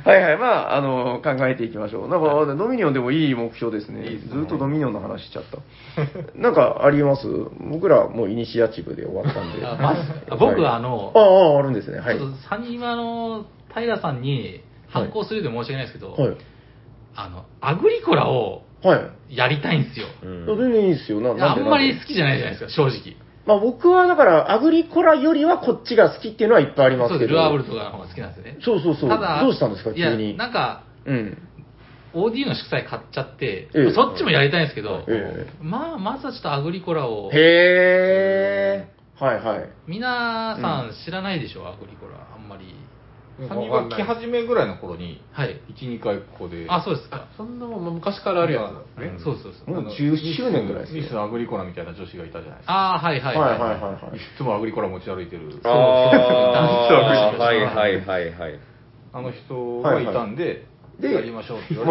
[0.05, 2.07] はいはい、まあ、あの、考えていきましょう。
[2.07, 4.03] なんか、ドミニオンでもいい目標ですね。
[4.31, 5.57] ずっとドミニオンの話しちゃった。
[6.39, 7.27] なんか、あります？
[7.59, 9.65] 僕らもうイニシアチブで終わったんで。
[9.65, 11.99] あマジあ僕はあのああ、あるんですね。
[11.99, 12.17] はい。
[12.17, 16.37] ちょっとサニマの平さんに反抗するで申し訳ないですけど、はい。
[17.15, 18.97] あの、アグリコラをは
[19.29, 19.35] い。
[19.35, 20.07] やりたいんですよ。
[20.23, 21.21] うん全然いいですよ。
[21.21, 23.15] なあんまり好きじゃないじゃないですか、正直。
[23.45, 27.39] まあ僕はだから、アグリコラよりはこっちが好きっていうのはいっぱいありますそうです、けど。
[27.39, 28.57] ルアーブルとかの方が好きなんですよね。
[28.61, 29.09] そうそうそう。
[29.09, 30.37] ただ、どうしたんですか、いや急に。
[30.37, 31.37] なんか、うん。
[32.13, 39.23] OD の祝祭買っちゃって、ええそっちもやりたいんですけど、えまあ、まずはちょっとアグリコラを、へー。
[39.23, 39.69] はいはい。
[39.87, 42.75] 皆さん知らないでしょ、アグリコラ、あんまり。
[43.47, 45.59] サニバ来始めぐらいの頃に、はい。
[45.75, 46.67] 1、2回ここで。
[46.69, 47.27] あ、そうですか。
[47.35, 49.07] そんなもん昔からあるやつね。
[49.07, 49.69] うんそうそうそう。
[49.71, 52.73] もうあの10周年ぐらいですねミスアグリコラみたいな女子がいたじゃないですか。
[52.73, 53.59] ああ、はいはいはいはい。
[53.59, 54.19] はいはいはいい。
[54.37, 55.49] つもアグリコラ持ち歩いてる。
[55.63, 56.97] ああ、そう
[57.39, 58.59] はいはいはいはい。
[59.13, 60.65] あの人がいたんで、
[60.99, 61.43] で持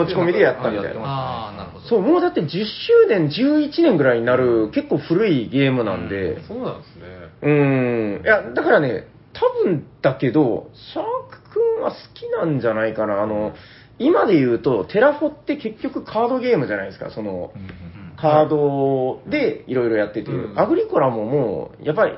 [0.06, 1.00] ち込みでやったみたいな。
[1.02, 1.86] ああ、なるほど。
[1.86, 7.04] そう、もうだって10周年、11年ぐらいになる結構古いゲームなんで、そうなんですね。
[7.42, 13.22] うーん、いや、だからね、多分だけど、シャーク君は好きなんじゃないかな。
[13.22, 13.54] あの、
[13.98, 18.16] 今で言うと、テラフォって結局カードゲームじゃないですか、その、うんうん。
[18.16, 20.58] カードでいろいろやってて、うん。
[20.58, 22.14] アグリコラももう、やっぱり、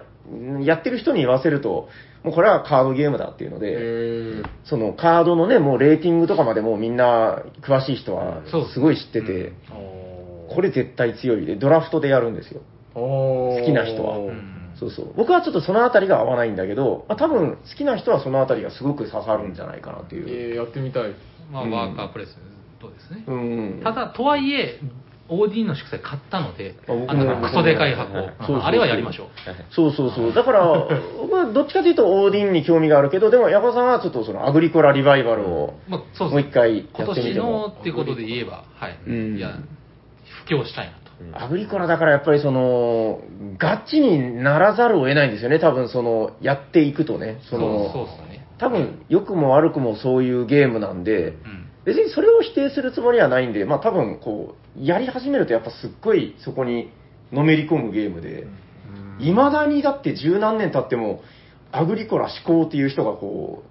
[0.64, 1.88] やってる人に言わせると、
[2.22, 12.62] もうこれはカードゲームだっていうので、へそのカードのね、もうレーティングとかまでもうみんな詳しい人はそうすごい知ってて、ーこれ絶対強いで、ドラフトでやるんですよ。
[12.94, 15.14] 好好きな人はうんそうそう。
[15.16, 20.28] 僕はちょっとそのあたりが合わないんだけど、まあ、多分好きな人はそのあたりがすごく刺さるんじゃないかなっていう。
[20.28, 21.14] えー、やってみたい。
[21.52, 22.36] まあ、うんワーカープレス
[22.80, 23.24] とですね。
[23.26, 23.80] うん。
[23.84, 24.80] ただ、とはいえ、
[25.28, 29.28] オーディンの祝祭買ったので、あのクソでかい箱、そうそうあれはやりましょう。
[29.70, 30.34] そうそうそう。
[30.34, 37.66] だから、僕はどっちかというとオーディンに興味があるけど、でも、ヤコさんはちょっとそのアグリコラリバイバルを、まあ、そうもう一回や今ってみて年のも。
[37.68, 38.98] ってことで言えば、はい。
[39.06, 39.58] うんいや、
[40.44, 40.92] 布教したいな
[41.32, 41.44] と。
[41.44, 43.22] アグリコラだからやっぱりその、
[43.56, 47.40] ガチにならざるを得ないんですよね、多分その、やっていくとね。
[47.48, 48.46] その、そうそうね。
[48.58, 51.68] 多分、良くも悪くもそういうゲームなんで、うん。
[51.84, 56.90] 別にそれを否定するつもりはないんで、まあ多分こう、やり始めるとやっぱすっごいそこに
[57.32, 58.46] のめり込むゲームで、
[59.20, 61.22] いまだにだって十何年経っても、
[61.72, 63.62] アグリコラ思考っていう人がこ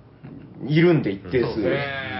[0.65, 1.53] う、いるんで一定数。
[1.53, 2.13] そうですね。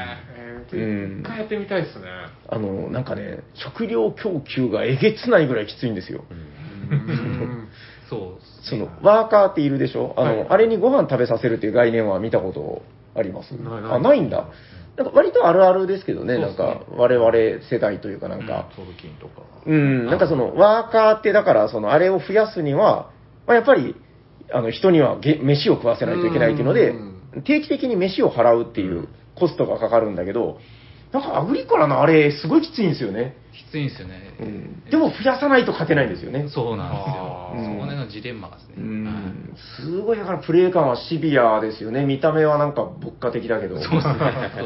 [0.76, 2.06] えー、一回やってみたいですね。
[2.50, 6.24] あの、なんかね、食料供給がえげつないぐらいきついんですよ。
[6.90, 7.68] うん。
[8.10, 10.14] そうその、ワーカーっているでしょ？
[10.18, 10.48] あの、はい。
[10.50, 12.82] あれにご飯食べさせるっていう概念は見たこと
[13.18, 13.52] あります？
[13.52, 13.92] ないない。
[13.92, 14.48] あ、ないんだ。
[14.96, 17.32] なんか割とあるあるですけどね、なんか我々
[17.70, 19.42] 世代というかなんか、トルキンとか。
[19.66, 23.10] うん、なんかその、ワーカーってだから、その、あれを増やすには、
[23.48, 23.96] まあ、やっぱり、
[24.52, 26.94] あの、人にはげ飯を食わせないといけないっていうので
[27.36, 30.60] う、定期的に飯を払うっていうコストがかかるんだけど、
[31.14, 33.36] なんかアグリコラのあれ、すごいきついんですよね。
[33.54, 34.36] きついんですよね。
[34.40, 34.84] うん。
[34.90, 36.50] でも増やさないと勝てないんですよね。
[36.50, 37.76] そうなんですよ。
[37.76, 38.76] そこねのジレンマがですね。
[38.80, 39.14] うんはい
[39.78, 42.04] すごい、だからプレイ感はシビアですよね。
[42.06, 43.80] 見た目はなんか牧歌的だけど。
[43.80, 44.16] そうですね。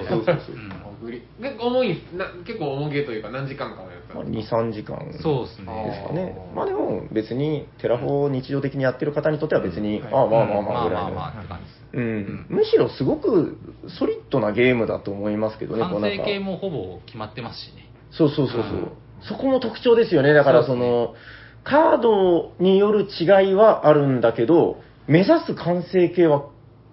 [0.09, 5.71] そうそうそううんアグリ結構重いな、結構重げというか何時間かのやつまあ、2、3時間ですそうですか
[6.13, 6.25] ね。
[6.25, 6.51] ね。
[6.55, 11.11] まあでも別にテラフォを日常的にやってる方にとっては別に、はいああまあまあうんまあぐらいの。
[11.11, 11.76] まあまあまあって感じです。
[11.93, 13.57] うん、むしろすごく
[13.99, 17.89] ソリッドなゲームだと思いますけどね、こ完成形もほぼ決まってますしね。
[18.11, 18.91] そうそうそうそう、うん
[19.27, 21.15] そこも特徴ですよね、だからそそうですねの、
[21.63, 26.45] カードによる違いはあるんだけど、目指す完成形は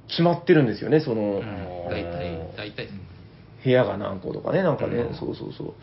[0.09, 1.43] 決まってるんですよね、その、うん。
[1.91, 2.89] 大体、大体。
[3.63, 5.75] 部屋が何個とかね、なんかね、うんそうそうそう。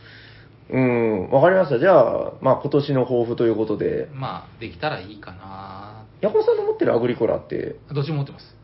[0.74, 1.80] うん、わかりました。
[1.80, 8.61] じゃあ、まあ今年の抱負ということで、まあ、できたらいいかなヤコさんの持ってるアグリコラって、どっちも持ってます。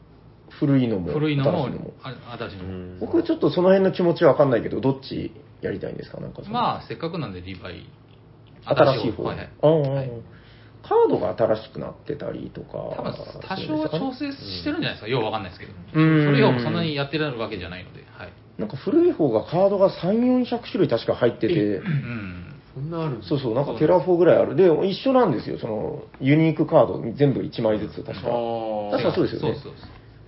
[0.59, 2.99] 古いのも、古いのも新しいのも。、あ新しいのも。
[2.99, 5.31] 僕ちょっとその辺の気持ちはわかんないけど、どっち
[5.61, 6.19] やりたいんですか？
[6.19, 7.85] なんかまあ、せっかくなんでリヴァイ。
[8.65, 9.23] 新しい方。
[9.23, 9.35] は
[10.87, 12.77] カードが新しくなってたりとか。
[12.95, 18.33] 多分多少調整してるんじゃないですか、ようわかんないですけど、うんそれをそんなにやってるわけじゃないので、はい。
[18.57, 22.61] なんか古い方がカードが3、400種類確か入ってて、うん。
[22.73, 24.55] そんなあるそうそう、なんかテラフォーぐらいある。
[24.55, 28.29] で、一緒なんですよ、その、ユニークカード全部1枚ずつ確か。
[28.29, 29.75] あ確かそうですよねそうそうう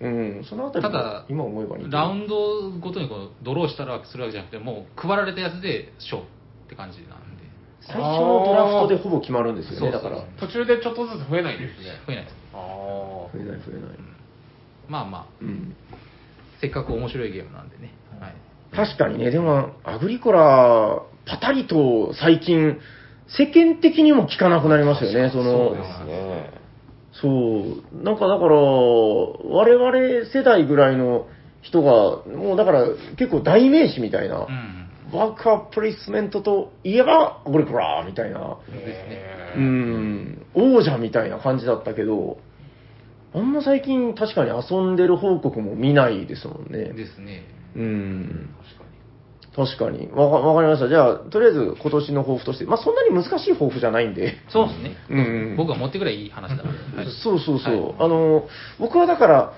[0.08, 7.44] ん、そのあたりもただ今思えばラウンドごとにこうドローしたらするわけじゃなくて、もう配られたやつで勝負って感じなんで、
[7.82, 10.24] 最初のドラフトでほぼ決まるんですよね、だから。
[10.40, 12.00] 途中でちょっとずつ増えないんですね。
[12.08, 12.36] 増えないです。
[12.54, 14.00] あえない増えない。
[14.88, 15.76] まあまあ、うん。
[16.62, 17.94] せっかく面白いゲームなんでね。
[18.20, 18.36] はい。
[18.76, 22.80] 確かにね、でも、アグリコラ、パタリと最近、
[23.28, 26.59] 世間的にも聞かなくなりますよね、その、そうですね。
[27.22, 31.28] そう、なんかだから、我々世代ぐらいの
[31.62, 32.86] 人が、もうだから
[33.18, 34.90] 結構代名詞みたいな、うん。
[35.12, 38.58] ワークアッププレイスメントといえば、アグリコラみたいな。
[39.56, 42.38] うん、王者みたいな感じだったけど、
[43.34, 46.94] あんま最近確かに遊んでる報告も見ないですもんね。
[46.94, 47.44] ですね。
[47.76, 48.50] うん。
[48.64, 48.89] 確かに。
[50.14, 50.88] わかわかりました。
[50.88, 54.38] じゃあ、とりあえず今年の抱負として、まあそんなに難しい抱負じゃないんで。
[54.50, 54.96] そうですね。
[55.10, 55.22] う
[55.54, 57.04] ん僕が持ってくればいい話だから。
[57.04, 57.74] はいそうそうそう。
[57.74, 58.48] はいあの、
[58.80, 59.54] 僕はだから、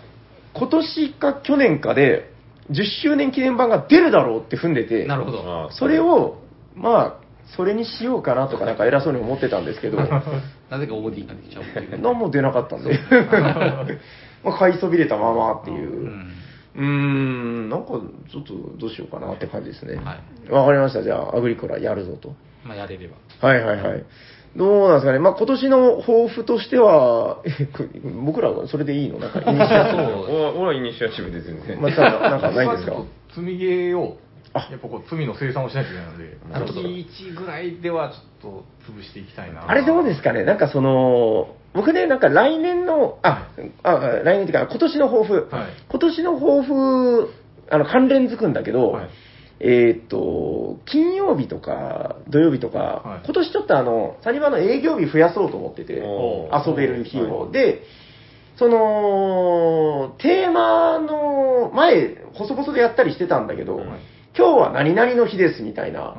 [0.54, 2.32] 今年か去年かで、
[2.72, 5.44] 10周年記念版が出るだろうって踏んでて、なるほど。
[5.46, 6.38] あそれ、を、
[6.76, 7.22] まあ、
[7.56, 9.98] それにしようかなとか、なんか偉そうに思ってたんですけど、
[10.70, 12.02] なぜか OD ができちゃうっていう。
[12.02, 12.98] 何も出なかったんで、
[14.44, 16.08] まあ、買いそびれたままっていうう。
[16.08, 16.32] ん。
[16.76, 17.90] うーん、なんか、
[18.32, 19.96] ちょっとどうしようかなって感じですね。
[19.98, 20.20] は
[20.50, 21.04] わかりました。
[21.04, 22.34] じゃあ、アグリコラやるぞと。
[22.64, 23.16] まあ、やれれば。
[23.48, 24.04] はいはいはい。
[24.56, 25.20] どうなんですかね。
[25.20, 27.84] まあ、今年の抱負としては、え こ
[28.24, 29.18] 僕らはそれでいいの？
[29.20, 30.02] なんか、イニシアチブ
[30.34, 31.82] お俺はイニシアチブで全然。
[31.82, 32.92] また、なんかないんですか？
[32.92, 36.82] 僕はちょっと積みゲーを、あやっぱこう、罪の生産をしないといけないので、なるほど。
[36.82, 39.70] 月1ぐらいではちょっと潰していきたいな。
[39.70, 40.44] あれどうですかね？
[40.44, 43.50] なんかその、僕ね、なんか来年の、あ、
[43.84, 45.70] あ来年っていうか、今年の抱負、はい。
[45.90, 47.30] 今年の抱負、
[47.70, 49.10] あの、関連づくんだけど、はい。
[49.64, 53.22] えーっと、金曜日とか土曜日とか、はい。
[53.24, 57.44] 今年ちょっとあの、サニバの営業日増やそうと思ってて、遊べる日を。
[57.44, 57.52] はい。
[57.54, 57.84] で、
[58.58, 63.88] その、テーマの前、細々でやったりしてたんだけど、はい
[64.38, 66.16] 今日は何々の日ですみたいな。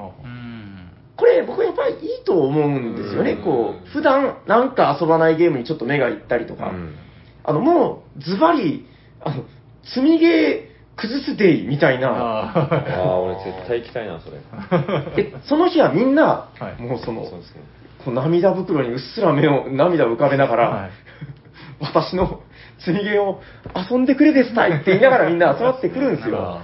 [1.17, 3.33] これ僕やっぱりいいと思うんですよね。
[3.33, 6.97] うんこう、普段なんか遊ばないゲームにちょっと目がいったりとか、うん
[7.45, 8.87] あのもうズバリ、
[9.21, 9.45] あの、
[9.83, 12.09] 積みゲー崩すデイみたいな。
[12.09, 14.39] ああ、俺絶対行きたいな、それ。
[15.25, 17.23] で、その日はみんな、はいもうその。
[18.05, 20.91] こう涙袋にうっすら目を、涙を浮かべながら、はい
[21.81, 22.43] 私の
[22.85, 23.41] 積み毛を
[23.91, 26.61] 遊んでくれですたいって言いながらみんな集まってくるんですよ。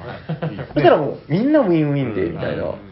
[0.74, 2.64] だからもうみんなウィンウィンで、みたいな。
[2.64, 2.88] うん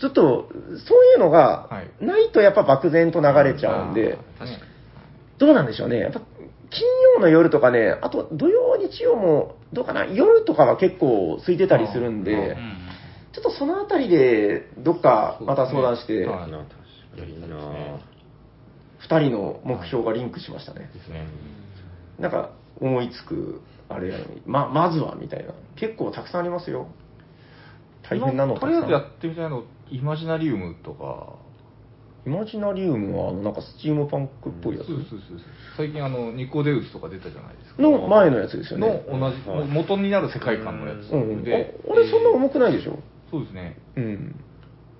[0.00, 0.48] ちょっと、
[0.84, 4.18] そういうのがはいないとやっぱ漠然と流れちゃうんで。
[5.38, 6.00] どうなんでしょうね。
[6.00, 6.20] やっぱ
[6.70, 12.78] 金曜の夜とかね、あと土曜、日曜も、どうかな、夜とかは結構空いてたりするんで、うん
[13.32, 17.56] ちょっとそのあたりで、どっかまた相談して、はいな確かにな。
[18.98, 20.90] 二人の目標がリンクしましたね。
[20.92, 21.26] ですね。
[22.18, 22.50] なんか、
[22.80, 25.52] 思いつく、あれやのに、ま、まずは、みたいな。
[25.76, 26.88] 結構たくさんありますよ。
[28.08, 31.34] 大変なのとりあえずやってみたいの、イマジナリウムとか。
[32.24, 34.86] イマジナリウムは、あの、なんかスチームパンクっぽいやつ？
[34.86, 35.38] そうそうそうそう
[35.76, 37.82] 最近あの、ニコデウスとか出たじゃないですか。
[37.82, 39.04] の前のやつですよのね。
[39.08, 41.10] 同じ、もう元になる世界観のやつ。
[41.12, 41.42] うんうん。
[41.44, 42.98] で、あ俺そんな重くないでしょ？
[43.30, 43.76] そうですね。
[43.96, 44.40] うん。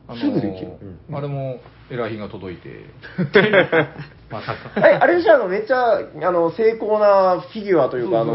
[0.08, 0.72] あのすぐできる
[1.12, 1.60] あれも、
[1.90, 2.86] エラー品が届いて。
[4.32, 4.88] まさか。
[4.88, 8.32] え、あれでしょ、あの、めっちゃ、あの、精巧なフィギュアというか、あの、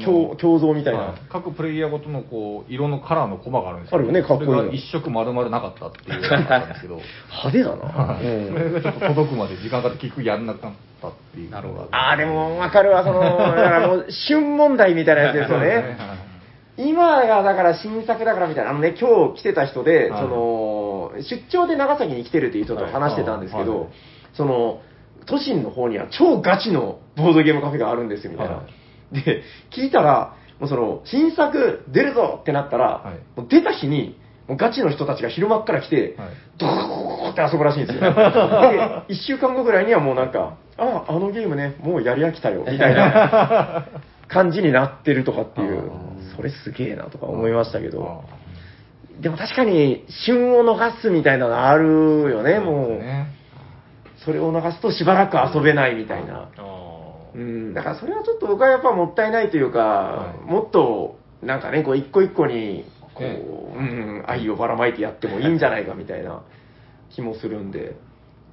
[0.00, 1.14] 胸胸像みたいはな。
[1.30, 7.00] 各プレイヤーごとのこう色のカラーのコマがあるんですよあるよねかっこいいのそれが一色丸々なかったっていうのがあったんですけど
[7.30, 8.16] 派手だな。
[8.18, 8.72] それうん。
[8.74, 15.96] がちょっと届くまで時間かかって結局やんなかったっていうのがなるほどあー、でも、わかるわ、その、だからもう、旬問題みたいなやつですよね。
[16.76, 23.88] 今がだから新作だからみたいな、あのね、今日来てた人で、はいその、出張で長崎に来てるっていう人と話してたんですけど、
[24.34, 24.80] その、
[25.26, 28.54] 都心の方には超ガチのボードゲームカフェがあるんですよ、みたいな。
[28.56, 28.62] は
[29.12, 33.38] で、聞いたら、もうその、新作出るぞってなったら、はい。
[33.38, 34.18] もう出た日に、
[34.48, 36.28] もうガチの人たちが昼間っから来て、はい。
[36.58, 38.00] ドーって遊ぶらしいんですよ。
[38.14, 43.86] で、1週間後ぐらいにはもうなんか、ああ、あのゲームね、もうやり飽きたよ、みたいな
[44.28, 45.90] 感じになってるとかっていう。
[45.90, 48.42] あ、それすげえなとか思いましたけど、あ
[49.20, 52.90] でも確かに旬を逃すみたいなのあるよね、ーもう。
[52.90, 53.41] ね
[54.24, 56.48] それを逃すとしばらく遊べないみたいな。
[57.34, 60.50] うん、だからそれはちょっと僕はやっぱもったいないというか、はい。
[60.50, 63.42] もっと、なんかね、こう一個一個に、こう、ね。
[63.74, 66.42] うん、愛をばらまいてやってもいいんじゃないかみたいな
[67.10, 67.96] 気もするんで、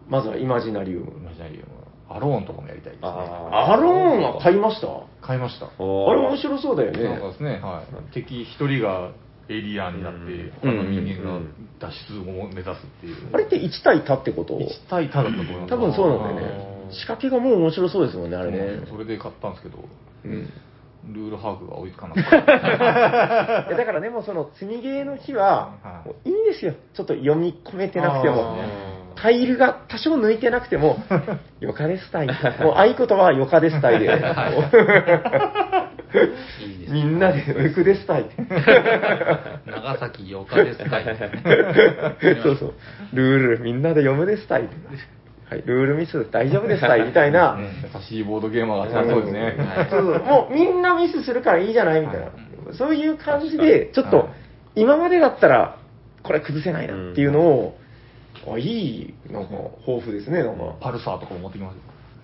[0.07, 1.11] まずはイマジナリウム。
[1.11, 1.65] イマジナリウム。
[2.09, 3.07] アローンとかもやりたいですね。
[3.07, 4.87] あアローンは買いました？
[4.87, 5.67] あ買いました。
[6.15, 7.03] れ面白そうだよね。
[7.03, 9.11] なんかですね、はい、敵一人が
[9.49, 11.39] エイリアンになって、うん他の人間が
[11.79, 13.29] 脱出を目指すっていう。
[13.33, 15.69] あれって1対多ってこと？1対多だったと思います。
[15.69, 16.91] 多分そうなんだよね。
[16.91, 18.85] 仕掛けがもう面白そうですもんね、あれね。
[18.89, 19.77] それで買ったんですけど、
[20.25, 20.49] うん。
[21.07, 22.39] ルール把握が追いつかなかった。
[23.75, 26.73] だからね、もうその積みゲーの日はは、いもういいんですよ。
[26.93, 28.89] ちょっと読み込めてなくてもあ。
[29.15, 30.97] タイルが多少抜いてなくても、
[31.59, 32.27] よかですたい。
[32.27, 34.09] もう合言葉はよかですたいで。
[36.61, 38.25] いいですみんなでウクですたい。
[39.65, 41.05] 長崎よかですかい。
[42.43, 42.73] そうそう。
[43.13, 44.67] ルール、みんなで読むですたい。
[45.49, 47.57] はい、ルールミス大丈夫ですたいみたいな。
[47.93, 49.55] 優しいボードゲーマーがそうですね。
[49.89, 52.27] そうそうもうみんなミスするからいいじゃないみたいな。
[52.73, 54.27] そういう感じで、ちょっと、はい
[54.75, 55.77] 今までだったら、
[56.23, 57.77] これ崩せないなっていうのを、
[58.47, 59.51] あいい、なんか、
[59.85, 60.75] 豊富ですね、なんか。
[60.79, 61.81] パルサーとかも持ってきますよ。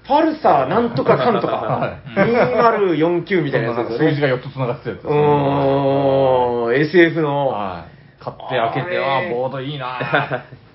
[0.08, 4.10] パルサーなんとかかんとか は、2049みたいなやつですよね。
[4.12, 7.96] 数字が4つ繋がってたやつうーん、SF の、はい。
[8.24, 10.42] 買って開けて、あれああ、ボードいいなぁ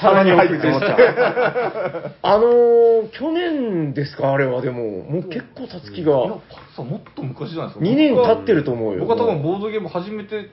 [0.00, 2.12] 棚に置くって思っちゃう。
[2.22, 7.84] あのー、去年ですか、あれは、でも、もう結構経つ気が、いや、パルサーもっと昔じゃないですか。
[7.84, 9.00] 2年経ってると思うよ。
[9.06, 10.50] 僕は多分ボードゲーム始めて、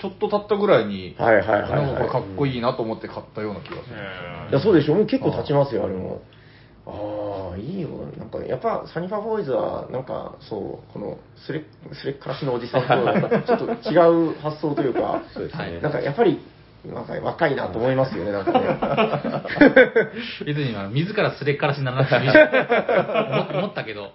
[0.00, 3.96] ちょっと経ったぐらいに、はいはいはいはいなんかこれかっこいいなと思って買ったような気がする。
[4.50, 6.20] いや、そうでしょ、もう結構経ちますよ、あれも。
[6.86, 7.88] ああ、いいよ。
[8.18, 11.64] なんか、やっぱ、サニファボーイズは、なんか、そう、この、すれ、
[11.94, 12.88] すれっからしのおじさんと、
[13.46, 16.40] ちょっと違う発想というか、 そうですねなんか、やっぱり、
[16.92, 18.60] 若いなと思いますよね、なんかね。
[20.44, 22.36] 別にあの自らすれっからしにならなくてもいいし
[23.52, 24.12] 思思ったけど、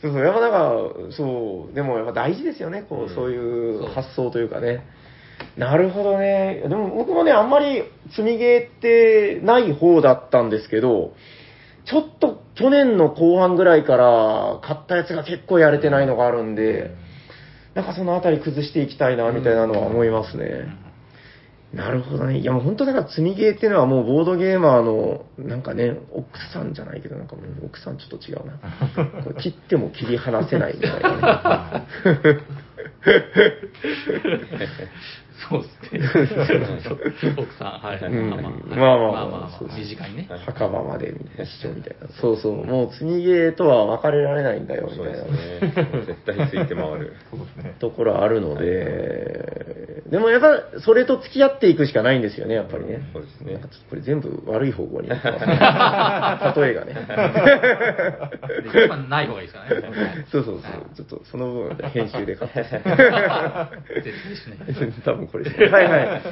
[0.00, 0.72] そうそう、やっぱなんか、
[1.10, 4.84] そう、でもやっぱ大事ですよね、こう、うんそういう発想というかね。
[5.56, 6.62] なるほどね。
[6.68, 11.14] でも僕もね、あんまり積みゲーってない方だったんですけど、
[11.86, 16.94] ちょっと去年の後半ぐらいから買ったやつが結構やれてないのがあるんで、
[17.74, 20.66] なんかそのあたり崩していきたいな、みたいなのは思いますね。
[21.72, 22.38] なるほどね。
[22.38, 28.58] いやもう本当だから積みゲーっていうのはもうボードゲーマーの、なんかね、奥さんじゃないけど、なんかもう奥さんちょっと違うな。
[29.22, 31.86] これ切っても切り離せないみたいな
[32.20, 32.46] ね。
[35.48, 37.34] そうですね。
[37.38, 37.98] 奥さん、はい。
[38.00, 38.30] うん。
[38.30, 40.28] まあまあ、まあまあ身近にね。
[40.46, 42.08] 墓場まで一緒みたいな。
[42.20, 45.18] そうそう、もう積みゲーとは別れられないんだよ、みたいな。
[46.04, 47.14] 絶対ついて回る。
[47.78, 53.00] ところあるので、でもやっぱそれと付き合っていくしかないんですよね、やっぱりね。
[53.12, 53.52] そうですね。
[53.54, 55.08] なんかちょっとこれ全部悪い方向に。
[55.08, 55.20] 例え
[56.74, 56.94] がね。
[58.62, 60.26] で一番ない方がいいですからね。
[60.30, 60.94] そうそうそう。
[60.96, 62.78] ちょっとその部分で編集でカットして。
[64.02, 64.16] 絶
[64.56, 64.92] 対ですね。
[65.04, 65.66] 多分これですね。
[65.72, 66.22] はいはい。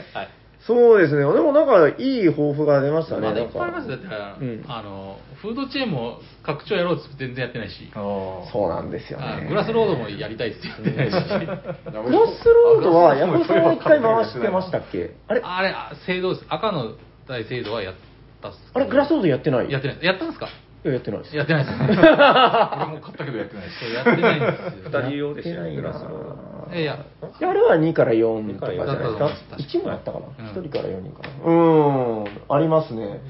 [0.60, 1.20] そうですね。
[1.20, 3.22] でもなんかいい抱負が出ましたね。
[3.28, 3.96] まだいなんかっぱいありますよ。
[3.96, 4.02] だ
[4.34, 9.24] って、うんあの、フードチェーンも拡張やろうって全然やってないし、そうなんですよね。
[9.44, 15.10] あグラスロードもやりたいって言ってないし、 グラスロードは、山本さんが一回回してましたっけ？
[15.28, 16.46] あれあれ、あ制度です。
[16.50, 16.92] 赤の
[17.26, 17.94] 大制度はやっ
[18.42, 19.70] たっすあれ、グラスロードやってない？
[19.72, 19.98] やってない。
[20.02, 20.46] やったんですか？
[20.48, 20.50] い
[20.84, 21.36] ややってないです。
[21.36, 21.76] やってないです。
[21.82, 23.74] 俺も買ったけどやってないし。
[23.80, 25.00] そうやってないんですよ。
[25.02, 26.10] 二人用でしたよね、グラスいな
[26.70, 29.78] いやいや、いやあれは2から4とかじゃないですかだったと思います。
[29.78, 31.28] 1もやったかな、うん1人から4人かな。
[31.44, 33.20] うーん、ありますね。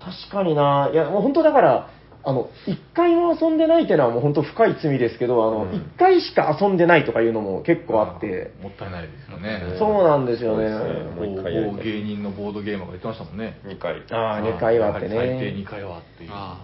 [0.00, 1.88] 確かにな、いや、もう本当だから、
[2.22, 9.62] あの、1回も遊んでないっていうのはもう本当深い罪ですけど、あの、うん1回しか遊んでないとかいうのも結構あって、もったいないですよね。
[9.78, 10.68] そうなんですよね。
[10.68, 13.58] もう一芸人のボードゲーマーが言ってましたもんね。
[13.66, 14.02] 2回。
[14.10, 15.64] ああ、2回はあってやはり最低ね2。
[15.64, 16.30] 回はっていう。
[16.32, 16.58] あ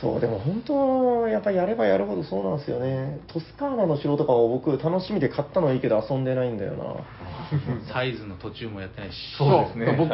[0.00, 3.20] そう、でも本当、やっぱりやればやるほどそうなんですよね。
[3.28, 6.84] トスカーナの城とかも僕楽しみで買ったのはいいけど遊んでないんだよな。
[6.84, 6.96] あ
[7.92, 9.36] サイズの途中もやってないし。
[9.38, 10.10] そうですね僕、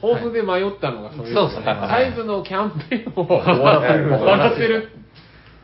[0.00, 4.08] 抱負で迷ったのがそれそうですねサイズのキャンペーンを終わらせる。
[4.08, 4.88] 終わらせる。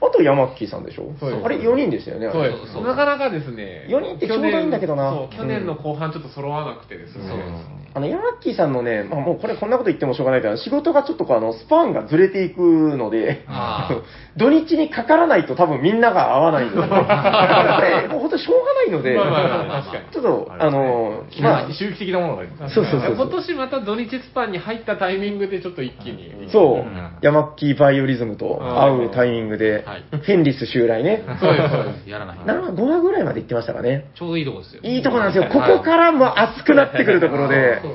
[0.06, 1.12] あとヤマッキーさんでしょ？
[1.18, 1.44] そうです。
[1.44, 2.50] あれ4人でしたよね、あれ。
[2.50, 2.72] そうです。
[2.74, 3.86] そうなかなかですね。
[3.88, 5.10] 四人ってちょうどいいんだけどな。
[5.12, 7.28] そう、去年の後半ちょっと揃わなくてですね。
[7.28, 7.84] そうですね。
[7.96, 12.60] あの、ヤマッキーさんのね、まあ、もうこれこんなこと言ってもしょうがないけど、仕事がちょっとこうあの、スパンがずれていく
[12.96, 13.44] ので、
[14.36, 16.74] 土日にかからないと多分みんなが合わないんで。
[16.74, 16.82] すよ。
[16.82, 20.04] だからこれ、もう本当しょうがないので、まあまあまあ確かに。
[20.10, 26.48] ちょっと、あの、まあまあ、、周期的なものがありますそうそうそう今年また土日スパンに入ったタイミングでちょっと一気に。
[26.48, 31.22] そう、うんヤマッキーバイオリズムと合うタイミングで、はいフェンリス襲来ね。
[31.40, 32.10] そうです、そうです。
[32.10, 32.38] やらない。
[32.38, 34.10] 7 5話ぐらいまで行ってましたかね。
[34.14, 34.80] ちょうどいいとこですよ。
[34.82, 35.50] いいとこなんですよ。
[35.50, 37.92] ここからも熱くなってくるところでそう、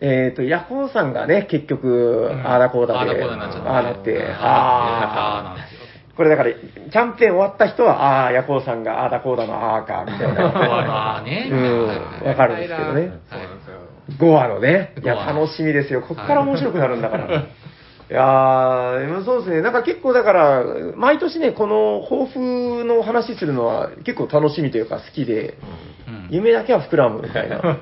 [0.00, 3.70] えっ、と、ヤホーさんがね、結局、ああだこうだで、ああだこうだになっちゃった。
[3.70, 5.80] ああなって、ああああ。
[6.16, 10.46] これだから、キャンペーン終わった人は、ああ、ヤコウさんがああだこうだのああか、みたいな。
[10.46, 11.48] ああね。
[11.50, 11.86] うん
[12.28, 13.78] わかるんですけどねそうなんですよ。
[14.18, 14.94] 5話のね。
[15.02, 16.02] いや、5話楽しみですよ。
[16.02, 17.44] こっから面白くなるんだから。
[18.10, 19.62] いやー、でもそうですね。
[19.62, 20.64] なんか結構だから、
[20.96, 25.90] 毎年ね、この抱負の話するのは結構楽しみというか好きで、うん
[26.30, 27.56] 夢だけは膨らむみたいな。
[27.56, 27.74] もう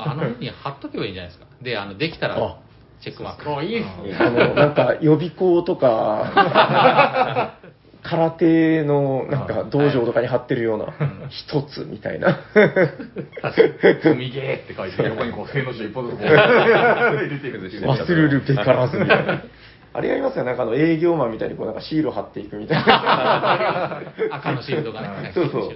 [0.00, 1.46] あの風に貼っとけばいいんじゃないですか。
[1.60, 2.58] で、あの、できたらあ、
[3.02, 3.48] チェックマーク。
[3.48, 4.16] もういいですね。
[4.18, 7.58] あの、なんか予備校とか、
[8.08, 10.94] 空手のなんか道場とかに貼ってるような、
[11.28, 12.38] 一つみたいな。
[14.02, 17.92] 積みゲーって書いて、横にこう、正の字を一本ずつこう、 入れていくんですよ。
[17.92, 19.42] 忘れるべからずみたいな。
[19.96, 24.02] あれやりますよ、なんかあの営業マンみたいにこうなんかシール貼っていくみたいな。
[24.36, 25.32] 赤のシールとかね。
[25.34, 25.72] そうそう。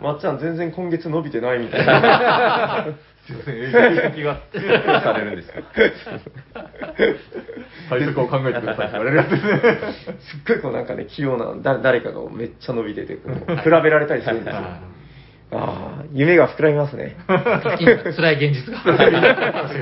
[0.00, 2.86] まっちゃん全然今月伸びてないみたいな。
[3.26, 4.38] すいません、営業先が
[5.02, 5.60] されるんですか
[7.88, 9.58] 対策を考えてくださいって言われるやつですね。
[10.22, 13.20] すっごいこうなんかね、器用な、だ誰かがめっちゃ伸びてて、比
[13.64, 14.60] べられたりするんですよ。
[15.52, 17.16] ああ、夢が膨らみますね。
[17.80, 18.82] 今辛い現実が。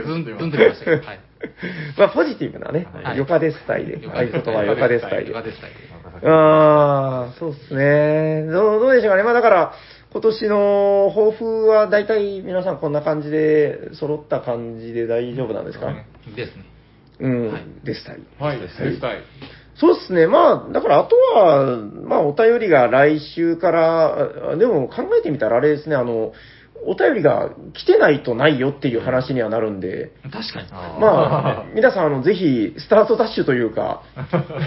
[0.03, 1.07] ずん、ずんときましたけど。
[1.07, 1.21] はい。
[1.99, 5.31] まあ、ポジティブなね、はいヨカデスタイで、ヨ合言葉はヨカデスタイで。
[5.31, 5.93] ヨガデスタイル
[6.29, 8.47] ああ、そうですね。
[8.51, 9.23] どうどうでしょうかね。
[9.23, 9.73] まあだから、
[10.13, 15.93] 今年の抱負は大体皆さんこんな感じで、揃った感じで大丈夫なんですか、
[16.37, 16.65] ですね。
[17.21, 18.23] うん、はいでしたり。
[18.39, 19.23] はい、でしたい。
[19.75, 20.27] そうですね。
[20.27, 26.33] まあ、だからあとは、まあお便りが来週から、あでも考えてみたらあれですね、あの、
[26.85, 30.69] お便りが来てないとないよっていう話にはなるんで、確かに。
[31.01, 34.03] まあ、 皆さん、あの、ぜひ、スタートダッシュというか、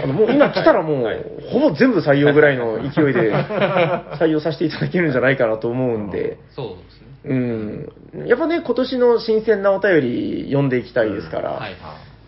[0.02, 1.18] あの、もう今来たらもう、はい
[1.50, 3.32] ほぼ全部採用ぐらいの勢いで、
[4.18, 7.06] 採用させていただけるんじゃないかなと思うんで、そうですね。
[7.24, 7.34] う
[8.24, 8.26] ん。
[8.26, 11.74] やっぱね、今年の新鮮なお便り読んでいきたいですから、はい。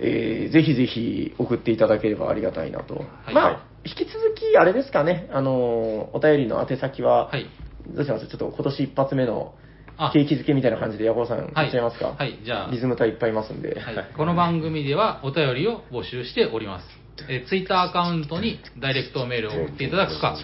[0.01, 2.95] えーぜひぜひ送っていただければありがたいなと。
[2.95, 3.01] は
[3.33, 7.47] いまあ、はい引き続き、あれですかね、あの、お便りの宛先は、はい。
[7.95, 8.27] どうします？
[8.27, 9.53] ちょっと今年一発目の
[9.99, 12.15] あ景気づけみたいな感じで、ヤコウさん、はいいっちゃいますか？
[12.17, 13.79] はいじゃあリズム隊いっぱいいますんで。
[13.79, 16.87] はい、この番組ではお便りを募集しております。
[17.29, 20.39] えツイッター Twitter アカウントにダイレクトメールを送っていただくか、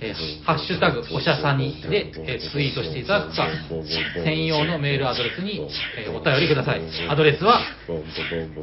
[0.00, 3.46] えーハッシュタグおしゃさにで、えーツイートしていただくか、
[4.24, 5.60] 専用のメールアドレスに、
[5.98, 6.80] えーお便りください。
[7.10, 7.60] アドレスは、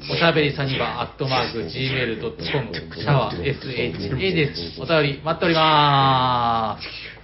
[0.09, 4.82] おしゃべりさにばアットマーク Gmail.com シャワー SHA です。
[4.82, 7.14] お便り待っております。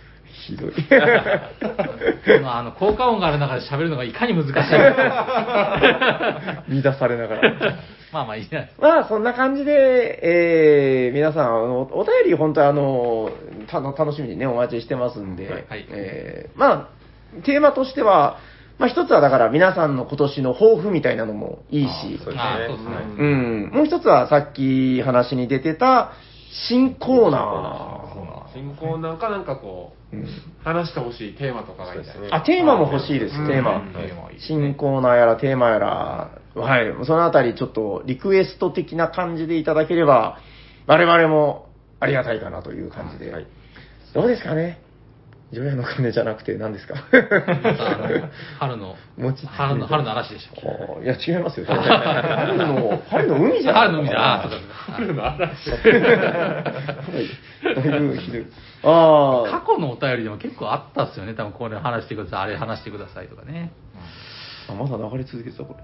[0.42, 0.72] ひどい。
[0.74, 0.80] こ
[2.42, 4.64] のあの効果音がある中で喋るのがいかに難しいか。
[6.68, 7.54] 乱されながら。
[8.12, 8.68] まあまあいいじゃない。
[8.68, 13.32] ですまあ、そんな感じで、えー、皆さん、あのお便り、本当あの、
[13.68, 18.38] たの楽しみにね、お待ちしてますんで、はいえーまあ、テーマとしては、
[18.80, 22.36] まあ、一つはだから皆さんの今年の抱負みたいなのもいいし、そうですね。
[22.38, 22.96] あそうですね。
[23.18, 26.14] うん、もう一つはさっき話に出てた、
[26.68, 28.01] 新コーナー。
[28.54, 30.28] 新コーナーかなんかこう、うん。
[30.64, 32.30] 話してほしいテーマとかがいいですね。
[32.32, 33.48] あ、テーマも欲しいです、うん。
[33.48, 33.82] テーマ。
[34.40, 40.38] 新コーナーやらテーマやら、はい、そのあたりちょっとリクエスト的な感じでいただければ、
[40.88, 43.32] 我々もありがたいかなという感じで。
[43.32, 43.48] はい。
[44.14, 44.82] どうですかね？
[45.54, 46.96] 除夜の鐘じゃなくて何ですか？
[48.60, 48.96] 春の
[49.58, 51.66] 春の春の嵐でしょあーいや、違いますよ。
[51.72, 53.76] 春の、春の海じゃん。
[53.76, 54.58] 春の海だあそうだ
[54.96, 55.70] 春の嵐。
[55.72, 55.82] はい
[57.92, 58.46] だいぶひどい。
[58.84, 59.50] ああ。
[59.60, 63.72] 過去のお便りでも結構あったっすよね多分これ話してくださいあれ話してくださいとかね
[64.70, 65.76] あまだ流れ続けてた、こ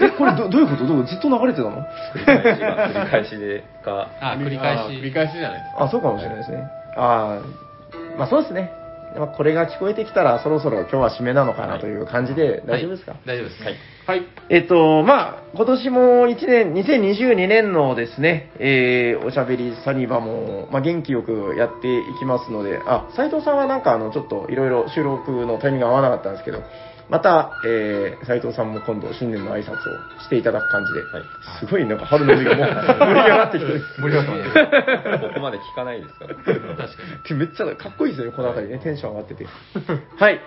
[0.00, 0.06] れ。
[0.06, 0.86] え、これど どういうこと？
[0.86, 1.86] どうずっと流れてたの？
[2.14, 5.84] 繰り返しが繰り返しでか、あ繰り返し繰り返しじゃないですか。
[5.84, 6.62] あ、そうかもしれないですね。
[6.96, 8.72] ああ、まあそうですね。
[9.16, 13.74] まあこれが聞こえてきたら、そろそろ今日は締めなのかなという感じで、大丈夫ですか、はい大丈夫ですはい。
[14.06, 14.26] はい。
[14.50, 26.62] えっと、まあ、今年も1年、2022年のですね、えー、おしゃべりサニバも、まあ、元気よくやっていきますので、あ、斉藤さんはなんかあの、ちょっといろいろ収録のタイミングが合わなかったんですけど、
[27.08, 29.76] また、えー、斉藤さんも今度新年の挨拶を
[30.20, 31.22] していただく感じで、はい。
[31.60, 32.66] すごいなんか春の海がもう
[32.98, 33.80] 盛り上がってきてる。
[34.00, 35.20] 盛り上がってます。
[35.20, 36.34] ここまで聞かないですから。
[36.34, 37.28] 確かに。
[37.28, 39.46] でめっちゃかっこいいですよね、この辺りね、テンション上がってて。
[40.18, 40.40] はい。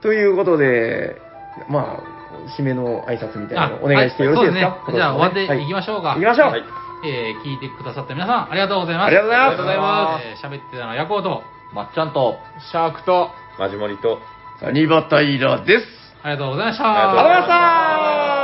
[0.00, 1.20] ということで、
[1.68, 4.94] まあ、締めの挨拶みたいなのをお願いしてよろしいですか、はいね。
[4.94, 5.66] じゃあ終わってい。
[5.66, 6.14] きましょうか。
[6.14, 6.64] 行きましょう、はい。
[7.04, 9.06] えー聞いてくださった皆さんありがとうございます。
[9.06, 9.50] ありがとうございます。
[9.50, 11.42] ありがとうございますえー喋ってたのはヤコウと
[11.74, 12.38] まっちゃんと、
[12.70, 14.18] シャークと、マジモリと、
[14.60, 15.86] 谷ニバイラです。
[16.22, 16.84] ありがとうございました。
[16.84, 18.37] ありがとうございました。